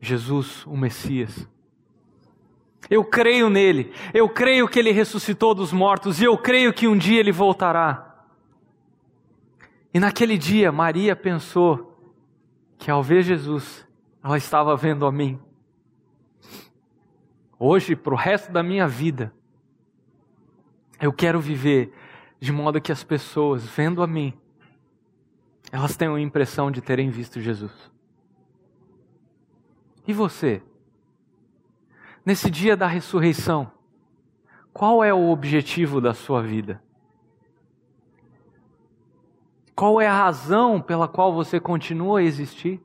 Jesus, 0.00 0.64
o 0.66 0.76
Messias. 0.76 1.48
Eu 2.88 3.04
creio 3.04 3.50
nele, 3.50 3.92
eu 4.14 4.28
creio 4.28 4.68
que 4.68 4.78
ele 4.78 4.92
ressuscitou 4.92 5.54
dos 5.54 5.72
mortos 5.72 6.20
e 6.20 6.24
eu 6.24 6.38
creio 6.38 6.72
que 6.72 6.86
um 6.86 6.96
dia 6.96 7.18
ele 7.18 7.32
voltará. 7.32 8.05
E 9.96 9.98
naquele 9.98 10.36
dia, 10.36 10.70
Maria 10.70 11.16
pensou 11.16 11.98
que 12.76 12.90
ao 12.90 13.02
ver 13.02 13.22
Jesus, 13.22 13.88
ela 14.22 14.36
estava 14.36 14.76
vendo 14.76 15.06
a 15.06 15.10
mim. 15.10 15.40
Hoje, 17.58 17.96
para 17.96 18.12
o 18.12 18.16
resto 18.16 18.52
da 18.52 18.62
minha 18.62 18.86
vida, 18.86 19.32
eu 21.00 21.10
quero 21.14 21.40
viver 21.40 21.94
de 22.38 22.52
modo 22.52 22.78
que 22.78 22.92
as 22.92 23.02
pessoas, 23.02 23.64
vendo 23.64 24.02
a 24.02 24.06
mim, 24.06 24.34
elas 25.72 25.96
tenham 25.96 26.16
a 26.16 26.20
impressão 26.20 26.70
de 26.70 26.82
terem 26.82 27.08
visto 27.08 27.40
Jesus. 27.40 27.72
E 30.06 30.12
você? 30.12 30.62
Nesse 32.22 32.50
dia 32.50 32.76
da 32.76 32.86
ressurreição, 32.86 33.72
qual 34.74 35.02
é 35.02 35.14
o 35.14 35.30
objetivo 35.30 36.02
da 36.02 36.12
sua 36.12 36.42
vida? 36.42 36.82
Qual 39.76 40.00
é 40.00 40.06
a 40.06 40.18
razão 40.18 40.80
pela 40.80 41.06
qual 41.06 41.34
você 41.34 41.60
continua 41.60 42.20
a 42.20 42.22
existir? 42.22 42.80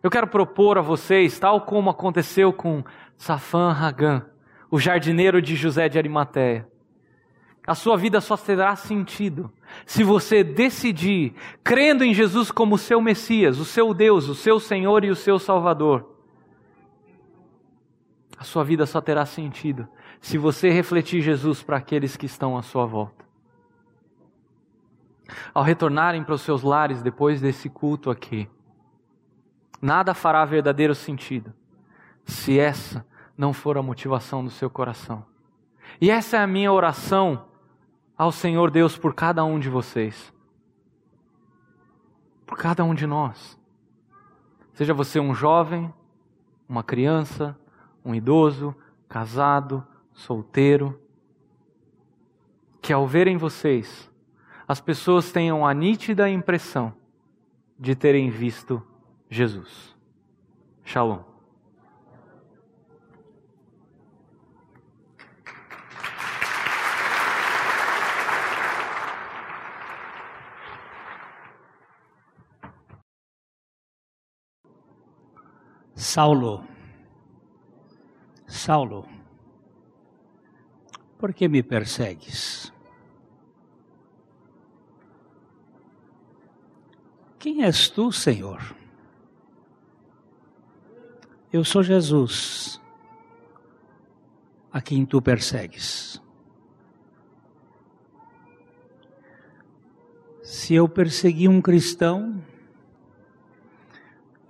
Eu 0.00 0.08
quero 0.08 0.28
propor 0.28 0.78
a 0.78 0.80
vocês, 0.80 1.36
tal 1.36 1.62
como 1.62 1.90
aconteceu 1.90 2.52
com 2.52 2.84
Safan 3.16 3.72
Hagan, 3.72 4.24
o 4.70 4.78
jardineiro 4.78 5.42
de 5.42 5.56
José 5.56 5.88
de 5.88 5.98
Arimateia. 5.98 6.68
A 7.66 7.74
sua 7.74 7.96
vida 7.96 8.20
só 8.20 8.36
terá 8.36 8.76
sentido 8.76 9.52
se 9.84 10.04
você 10.04 10.44
decidir, 10.44 11.34
crendo 11.64 12.04
em 12.04 12.14
Jesus 12.14 12.52
como 12.52 12.78
seu 12.78 13.00
Messias, 13.00 13.58
o 13.58 13.64
seu 13.64 13.92
Deus, 13.92 14.28
o 14.28 14.34
seu 14.34 14.60
Senhor 14.60 15.04
e 15.04 15.10
o 15.10 15.16
seu 15.16 15.40
Salvador. 15.40 16.16
A 18.38 18.44
sua 18.44 18.62
vida 18.62 18.86
só 18.86 19.00
terá 19.00 19.26
sentido 19.26 19.88
se 20.20 20.38
você 20.38 20.70
refletir 20.70 21.20
Jesus 21.20 21.64
para 21.64 21.78
aqueles 21.78 22.16
que 22.16 22.26
estão 22.26 22.56
à 22.56 22.62
sua 22.62 22.86
volta. 22.86 23.27
Ao 25.52 25.62
retornarem 25.62 26.24
para 26.24 26.34
os 26.34 26.42
seus 26.42 26.62
lares 26.62 27.02
depois 27.02 27.40
desse 27.40 27.68
culto 27.68 28.10
aqui, 28.10 28.48
nada 29.80 30.14
fará 30.14 30.44
verdadeiro 30.44 30.94
sentido 30.94 31.52
se 32.24 32.58
essa 32.58 33.06
não 33.36 33.52
for 33.52 33.78
a 33.78 33.82
motivação 33.82 34.44
do 34.44 34.50
seu 34.50 34.68
coração. 34.68 35.24
E 36.00 36.10
essa 36.10 36.36
é 36.36 36.40
a 36.40 36.46
minha 36.46 36.72
oração 36.72 37.46
ao 38.16 38.30
Senhor 38.30 38.70
Deus 38.70 38.98
por 38.98 39.14
cada 39.14 39.44
um 39.44 39.58
de 39.58 39.68
vocês. 39.68 40.32
Por 42.44 42.58
cada 42.58 42.84
um 42.84 42.94
de 42.94 43.06
nós. 43.06 43.58
Seja 44.72 44.92
você 44.92 45.18
um 45.18 45.34
jovem, 45.34 45.92
uma 46.68 46.82
criança, 46.82 47.58
um 48.04 48.14
idoso, 48.14 48.74
casado, 49.08 49.86
solteiro, 50.12 51.00
que 52.82 52.92
ao 52.92 53.06
verem 53.06 53.36
vocês, 53.36 54.07
as 54.68 54.82
pessoas 54.82 55.32
tenham 55.32 55.66
a 55.66 55.72
nítida 55.72 56.28
impressão 56.28 56.92
de 57.78 57.94
terem 57.94 58.28
visto 58.28 58.86
Jesus. 59.30 59.96
Shalom. 60.84 61.26
Saulo, 75.94 76.64
Saulo, 78.46 79.06
por 81.18 81.32
que 81.32 81.48
me 81.48 81.62
persegues? 81.62 82.72
Quem 87.48 87.64
és 87.64 87.88
tu, 87.88 88.12
Senhor? 88.12 88.76
Eu 91.50 91.64
sou 91.64 91.82
Jesus, 91.82 92.78
a 94.70 94.82
quem 94.82 95.06
tu 95.06 95.22
persegues. 95.22 96.20
Se 100.42 100.74
eu 100.74 100.86
persegui 100.86 101.48
um 101.48 101.62
cristão, 101.62 102.44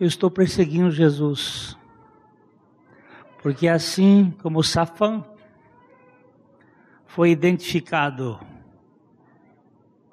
eu 0.01 0.09
estou 0.09 0.29
perseguindo 0.29 0.91
Jesus. 0.91 1.79
Porque 3.41 3.69
assim 3.69 4.33
como 4.43 4.65
Safã 4.65 5.25
foi 7.07 7.31
identificado 7.31 8.41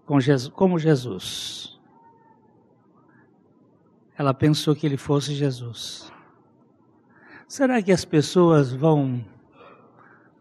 com 0.05 0.19
Jesus, 0.19 0.53
como 0.53 0.77
Jesus, 0.77 1.74
ela 4.17 4.33
pensou 4.33 4.75
que 4.75 4.85
ele 4.85 4.97
fosse 4.97 5.33
Jesus. 5.33 6.11
Será 7.47 7.81
que 7.81 7.91
as 7.91 8.03
pessoas 8.03 8.71
vão 8.71 9.23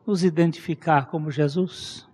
nos 0.06 0.24
identificar 0.24 1.06
como 1.06 1.30
Jesus? 1.30 2.08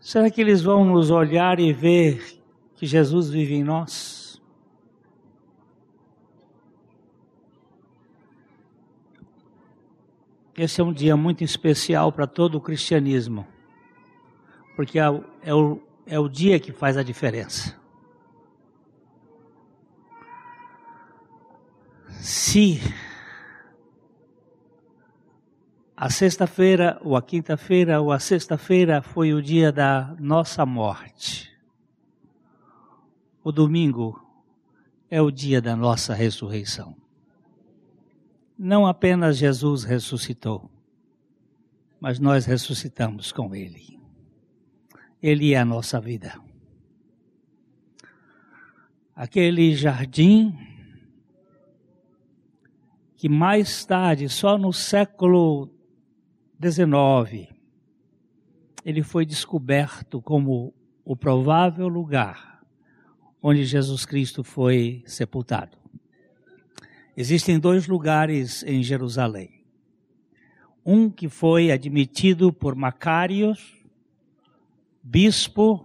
Será 0.00 0.30
que 0.30 0.40
eles 0.40 0.62
vão 0.62 0.84
nos 0.84 1.10
olhar 1.10 1.58
e 1.58 1.72
ver 1.72 2.38
que 2.74 2.86
Jesus 2.86 3.30
vive 3.30 3.54
em 3.54 3.64
nós? 3.64 4.24
Esse 10.56 10.80
é 10.80 10.84
um 10.84 10.92
dia 10.92 11.16
muito 11.16 11.42
especial 11.42 12.12
para 12.12 12.28
todo 12.28 12.56
o 12.56 12.60
cristianismo, 12.60 13.44
porque 14.76 15.00
é, 15.00 15.04
é, 15.42 15.52
o, 15.52 15.80
é 16.06 16.18
o 16.18 16.28
dia 16.28 16.60
que 16.60 16.72
faz 16.72 16.96
a 16.96 17.02
diferença. 17.02 17.74
Se 22.20 22.80
a 25.96 26.10
sexta-feira, 26.10 27.00
ou 27.02 27.16
a 27.16 27.22
quinta-feira, 27.22 28.00
ou 28.00 28.12
a 28.12 28.18
sexta-feira 28.18 29.00
foi 29.02 29.32
o 29.32 29.42
dia 29.42 29.70
da 29.70 30.14
nossa 30.18 30.66
morte. 30.66 31.50
O 33.42 33.52
domingo 33.52 34.20
é 35.10 35.20
o 35.20 35.30
dia 35.30 35.60
da 35.60 35.76
nossa 35.76 36.14
ressurreição. 36.14 36.96
Não 38.58 38.86
apenas 38.86 39.36
Jesus 39.36 39.84
ressuscitou, 39.84 40.70
mas 42.00 42.18
nós 42.18 42.46
ressuscitamos 42.46 43.32
com 43.32 43.54
Ele. 43.54 43.98
Ele 45.26 45.54
é 45.54 45.56
a 45.56 45.64
nossa 45.64 45.98
vida. 45.98 46.38
Aquele 49.16 49.74
jardim 49.74 50.54
que 53.16 53.26
mais 53.26 53.86
tarde, 53.86 54.28
só 54.28 54.58
no 54.58 54.70
século 54.70 55.70
19, 56.58 57.48
ele 58.84 59.02
foi 59.02 59.24
descoberto 59.24 60.20
como 60.20 60.74
o 61.02 61.16
provável 61.16 61.88
lugar 61.88 62.62
onde 63.42 63.64
Jesus 63.64 64.04
Cristo 64.04 64.44
foi 64.44 65.02
sepultado. 65.06 65.78
Existem 67.16 67.58
dois 67.58 67.88
lugares 67.88 68.62
em 68.64 68.82
Jerusalém. 68.82 69.64
Um 70.84 71.08
que 71.08 71.30
foi 71.30 71.70
admitido 71.70 72.52
por 72.52 72.74
Macários, 72.74 73.82
bispo, 75.06 75.84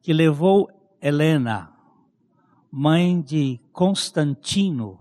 que 0.00 0.10
levou 0.14 0.70
Helena, 1.02 1.70
mãe 2.72 3.20
de 3.20 3.60
Constantino, 3.74 4.98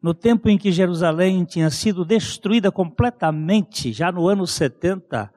no 0.00 0.14
tempo 0.14 0.48
em 0.48 0.56
que 0.56 0.72
Jerusalém 0.72 1.44
tinha 1.44 1.68
sido 1.68 2.02
destruída 2.02 2.72
completamente, 2.72 3.92
já 3.92 4.10
no 4.10 4.26
ano 4.26 4.46
70, 4.46 5.30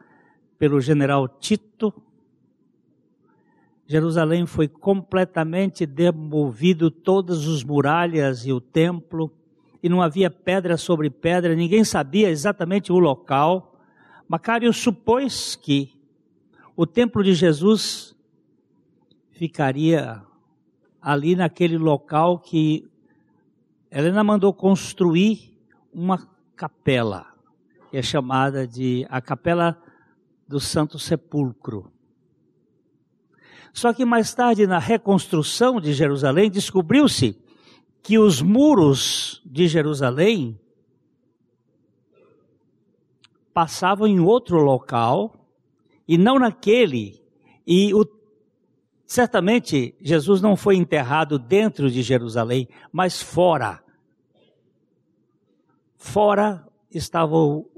pelo 0.57 0.79
general 0.79 1.27
Tito, 1.27 1.93
Jerusalém 3.85 4.45
foi 4.45 4.67
completamente 4.67 5.85
demovido, 5.85 6.89
todas 6.89 7.45
as 7.47 7.63
muralhas 7.63 8.45
e 8.45 8.53
o 8.53 8.61
templo, 8.61 9.29
e 9.83 9.89
não 9.89 10.01
havia 10.01 10.31
pedra 10.31 10.77
sobre 10.77 11.09
pedra, 11.09 11.53
ninguém 11.53 11.83
sabia 11.83 12.29
exatamente 12.29 12.91
o 12.91 12.97
local. 12.97 13.77
Macário 14.27 14.73
supôs 14.73 15.55
que 15.55 15.94
o 16.75 16.85
templo 16.85 17.23
de 17.23 17.33
Jesus 17.33 18.15
ficaria 19.31 20.21
ali 21.01 21.35
naquele 21.35 21.77
local 21.77 22.39
que 22.39 22.89
Helena 23.89 24.23
mandou 24.23 24.53
construir 24.53 25.57
uma 25.93 26.27
capela, 26.55 27.27
que 27.89 27.97
é 27.97 28.01
chamada 28.01 28.67
de 28.67 29.05
a 29.09 29.21
Capela 29.21 29.81
do 30.47 30.59
Santo 30.59 30.99
Sepulcro. 30.99 31.91
Só 33.71 33.93
que 33.93 34.03
mais 34.03 34.33
tarde, 34.33 34.67
na 34.67 34.79
reconstrução 34.79 35.79
de 35.79 35.93
Jerusalém, 35.93 36.49
descobriu-se 36.49 37.37
que 38.01 38.19
os 38.19 38.41
muros 38.41 39.41
de 39.45 39.67
Jerusalém 39.67 40.59
passavam 43.53 44.07
em 44.07 44.19
outro 44.19 44.57
local 44.57 45.44
e 46.07 46.17
não 46.17 46.39
naquele. 46.39 47.21
E 47.65 47.93
o, 47.93 48.05
certamente 49.05 49.95
Jesus 50.01 50.41
não 50.41 50.55
foi 50.55 50.75
enterrado 50.75 51.37
dentro 51.39 51.89
de 51.89 52.01
Jerusalém, 52.01 52.67
mas 52.91 53.21
fora. 53.21 53.83
Fora 55.97 56.67
estava 56.91 57.35
o, 57.35 57.69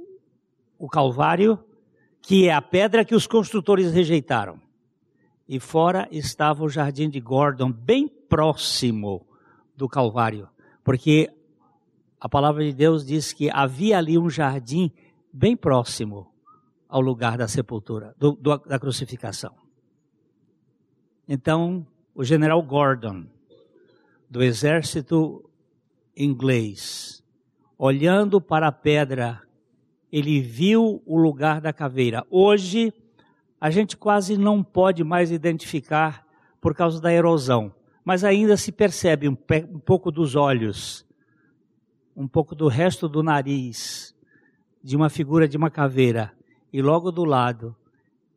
o 0.77 0.87
Calvário, 0.87 1.59
que 2.21 2.47
é 2.47 2.53
a 2.53 2.61
pedra 2.61 3.05
que 3.05 3.15
os 3.15 3.25
construtores 3.25 3.91
rejeitaram 3.91 4.67
e 5.47 5.59
fora 5.59 6.07
estava 6.11 6.63
o 6.63 6.69
jardim 6.69 7.09
de 7.09 7.19
Gordon, 7.19 7.71
bem 7.71 8.07
próximo 8.07 9.25
do 9.75 9.87
Calvário, 9.87 10.49
porque 10.83 11.31
a 12.19 12.27
palavra 12.27 12.63
de 12.63 12.73
Deus 12.73 13.05
diz 13.05 13.31
que 13.31 13.49
havia 13.49 13.97
ali 13.97 14.17
um 14.17 14.29
jardim 14.29 14.91
bem 15.31 15.55
próximo 15.55 16.27
ao 16.87 17.01
lugar 17.01 17.37
da 17.37 17.47
sepultura, 17.47 18.15
do, 18.17 18.31
do, 18.33 18.57
da 18.57 18.79
crucificação. 18.79 19.53
Então, 21.27 21.85
o 22.15 22.23
general 22.23 22.61
Gordon, 22.63 23.25
do 24.29 24.41
exército 24.41 25.49
inglês, 26.15 27.23
olhando 27.77 28.39
para 28.39 28.67
a 28.67 28.71
pedra, 28.71 29.41
ele 30.11 30.39
viu 30.39 31.01
o 31.05 31.17
lugar 31.17 31.59
da 31.59 31.73
caveira. 31.73 32.25
Hoje, 32.29 32.93
a 33.59 33.69
gente 33.69 33.97
quase 33.97 34.37
não 34.37 34.63
pode 34.63 35.03
mais 35.03 35.31
identificar 35.31 36.25
por 36.61 36.73
causa 36.73 37.01
da 37.01 37.11
erosão, 37.11 37.73
mas 38.03 38.23
ainda 38.23 38.55
se 38.55 38.71
percebe 38.71 39.27
um, 39.27 39.37
um 39.69 39.79
pouco 39.79 40.11
dos 40.11 40.35
olhos, 40.35 41.05
um 42.15 42.27
pouco 42.27 42.55
do 42.55 42.67
resto 42.67 43.07
do 43.07 43.21
nariz, 43.21 44.15
de 44.81 44.95
uma 44.95 45.09
figura 45.09 45.47
de 45.47 45.57
uma 45.57 45.69
caveira, 45.69 46.33
e 46.71 46.81
logo 46.81 47.11
do 47.11 47.23
lado 47.23 47.75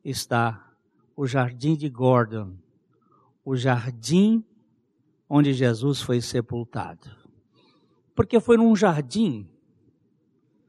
está 0.05 0.73
o 1.17 1.27
jardim 1.27 1.75
de 1.75 1.89
Gordon, 1.89 2.57
o 3.45 3.57
jardim 3.57 4.45
onde 5.29 5.53
Jesus 5.53 6.01
foi 6.01 6.21
sepultado. 6.21 7.11
Porque 8.15 8.41
foi 8.41 8.57
num 8.57 8.75
jardim 8.75 9.49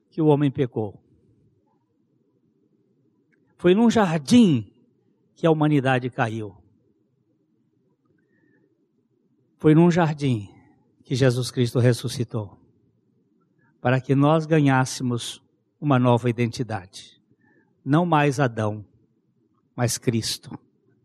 que 0.09 0.21
o 0.21 0.27
homem 0.27 0.51
pecou. 0.51 1.01
Foi 3.57 3.75
num 3.75 3.89
jardim 3.89 4.71
que 5.35 5.45
a 5.45 5.51
humanidade 5.51 6.09
caiu. 6.09 6.57
Foi 9.57 9.75
num 9.75 9.91
jardim 9.91 10.49
que 11.03 11.13
Jesus 11.13 11.51
Cristo 11.51 11.79
ressuscitou. 11.79 12.57
Para 13.79 14.01
que 14.01 14.15
nós 14.15 14.45
ganhássemos 14.45 15.41
uma 15.79 15.99
nova 15.99 16.29
identidade. 16.29 17.20
Não 17.83 18.05
mais 18.05 18.39
Adão, 18.39 18.85
mas 19.75 19.97
Cristo 19.97 20.57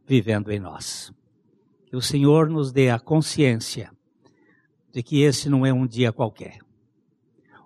vivendo 0.07 0.51
em 0.51 0.61
nós. 0.61 1.12
Que 1.87 1.97
o 1.97 2.03
Senhor 2.03 2.49
nos 2.49 2.72
dê 2.72 2.91
a 2.91 2.99
consciência 2.99 3.91
de 4.93 5.03
que 5.03 5.22
esse 5.22 5.49
não 5.49 5.64
é 5.64 5.72
um 5.72 5.87
dia 5.87 6.12
qualquer. 6.12 6.59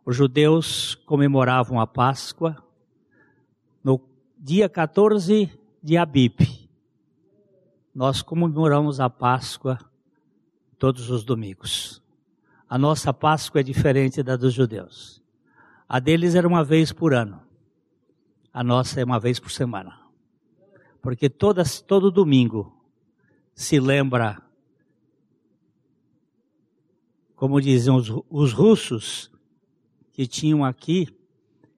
Os 0.05 0.17
judeus 0.17 0.95
comemoravam 1.07 1.79
a 1.79 1.87
Páscoa 1.87 2.57
no 3.83 4.01
dia 4.39 4.69
14 4.69 5.51
de 5.83 5.97
Abib, 5.97 6.41
nós 7.95 8.23
comemoramos 8.23 9.01
a 9.01 9.11
Páscoa 9.11 9.79
todos 10.79 11.11
os 11.11 11.25
domingos. 11.25 12.03
A 12.69 12.79
nossa 12.79 13.13
Páscoa 13.13 13.61
é 13.61 13.65
diferente 13.65 14.23
da 14.23 14.37
dos 14.37 14.55
judeus. 14.55 15.23
A 15.89 15.99
deles 15.99 16.35
era 16.35 16.47
uma 16.47 16.63
vez 16.63 16.93
por 16.93 17.13
ano. 17.13 17.41
A 18.53 18.65
nossa 18.65 19.01
é 19.01 19.05
uma 19.05 19.21
vez 19.21 19.39
por 19.39 19.51
semana. 19.51 20.01
Porque 21.01 21.29
todo 21.29 22.11
domingo 22.11 22.77
se 23.55 23.79
lembra, 23.79 24.43
como 27.35 27.61
dizem 27.61 27.95
os, 27.95 28.13
os 28.29 28.53
russos 28.53 29.31
que 30.13 30.27
tinham 30.27 30.65
aqui, 30.65 31.09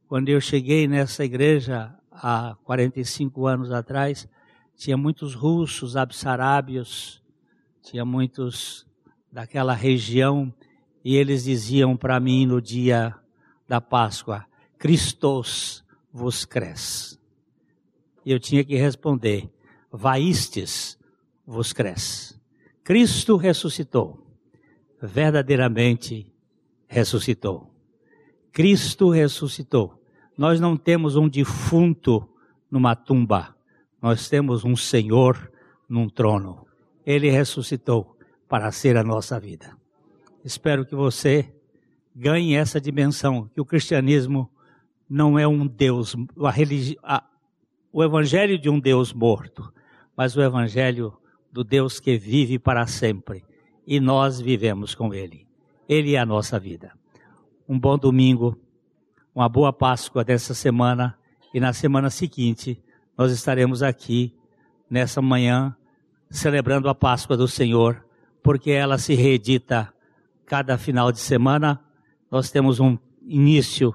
quando 0.09 0.29
eu 0.29 0.41
cheguei 0.41 0.89
nessa 0.89 1.25
igreja 1.25 1.95
há 2.11 2.57
45 2.65 3.47
anos 3.47 3.71
atrás, 3.71 4.29
tinha 4.77 4.97
muitos 4.97 5.35
russos, 5.35 5.97
absarábios, 5.97 7.23
tinha 7.83 8.05
muitos 8.05 8.87
daquela 9.31 9.75
região, 9.75 10.53
e 11.05 11.17
eles 11.17 11.45
diziam 11.45 11.97
para 11.97 12.19
mim 12.19 12.47
no 12.47 12.61
dia 12.61 13.15
da 13.69 13.81
Páscoa: 13.81 14.45
Christos 14.79 15.82
vos 16.13 16.45
cres. 16.45 17.19
E 18.25 18.31
eu 18.31 18.39
tinha 18.39 18.63
que 18.63 18.77
responder: 18.77 19.51
Vaistes 19.91 20.99
vos 21.47 21.73
cres. 21.73 22.39
Cristo 22.85 23.37
ressuscitou, 23.37 24.27
verdadeiramente 25.01 26.33
ressuscitou. 26.87 27.73
Cristo 28.53 29.11
ressuscitou. 29.11 30.01
Nós 30.37 30.61
não 30.61 30.77
temos 30.77 31.17
um 31.17 31.29
defunto 31.29 32.29
numa 32.71 32.97
tumba, 32.97 33.55
nós 34.01 34.29
temos 34.29 34.65
um 34.65 34.75
Senhor 34.75 35.51
num 35.89 36.09
trono. 36.09 36.67
Ele 37.05 37.31
ressuscitou 37.31 38.17
para 38.49 38.71
ser 38.73 38.97
a 38.97 39.05
nossa 39.05 39.39
vida. 39.39 39.77
Espero 40.45 40.85
que 40.85 40.95
você 40.95 41.55
ganhe 42.15 42.55
essa 42.55 42.81
dimensão, 42.81 43.49
que 43.55 43.61
o 43.61 43.65
cristianismo 43.65 44.51
não 45.13 45.39
é 45.39 45.47
um 45.47 45.67
Deus, 45.67 46.17
a 46.43 46.51
religi 46.51 46.97
a, 47.03 47.23
o 47.93 48.03
evangelho 48.03 48.59
de 48.59 48.71
um 48.71 48.81
Deus 48.81 49.13
morto, 49.13 49.71
mas 50.17 50.35
o 50.35 50.41
evangelho 50.41 51.13
do 51.53 51.63
Deus 51.63 52.01
que 52.01 52.17
vive 52.17 52.59
para 52.59 52.87
sempre. 52.87 53.45
E 53.87 54.01
nós 54.01 54.41
vivemos 54.41 54.95
com 54.95 55.13
Ele. 55.13 55.47
Ele 55.87 56.15
é 56.15 56.19
a 56.19 56.25
nossa 56.25 56.59
vida. 56.59 56.93
Um 57.69 57.79
bom 57.79 57.99
domingo 57.99 58.59
uma 59.35 59.49
boa 59.49 59.73
Páscoa 59.73 60.25
dessa 60.25 60.55
semana 60.55 61.17
e 61.55 61.61
na 61.61 61.73
semana 61.73 62.11
seguinte 62.11 62.83
nós 63.17 63.33
estaremos 63.33 63.83
aqui 63.83 64.35
nessa 64.91 65.21
manhã 65.23 65.77
celebrando 66.31 66.89
a 66.89 66.95
Páscoa 66.95 67.37
do 67.37 67.47
Senhor, 67.47 68.03
porque 68.43 68.71
ela 68.71 68.97
se 68.97 69.15
reedita 69.15 69.93
cada 70.47 70.79
final 70.79 71.13
de 71.13 71.19
semana. 71.19 71.79
Nós 72.31 72.51
temos 72.51 72.81
um 72.81 72.97
início 73.27 73.95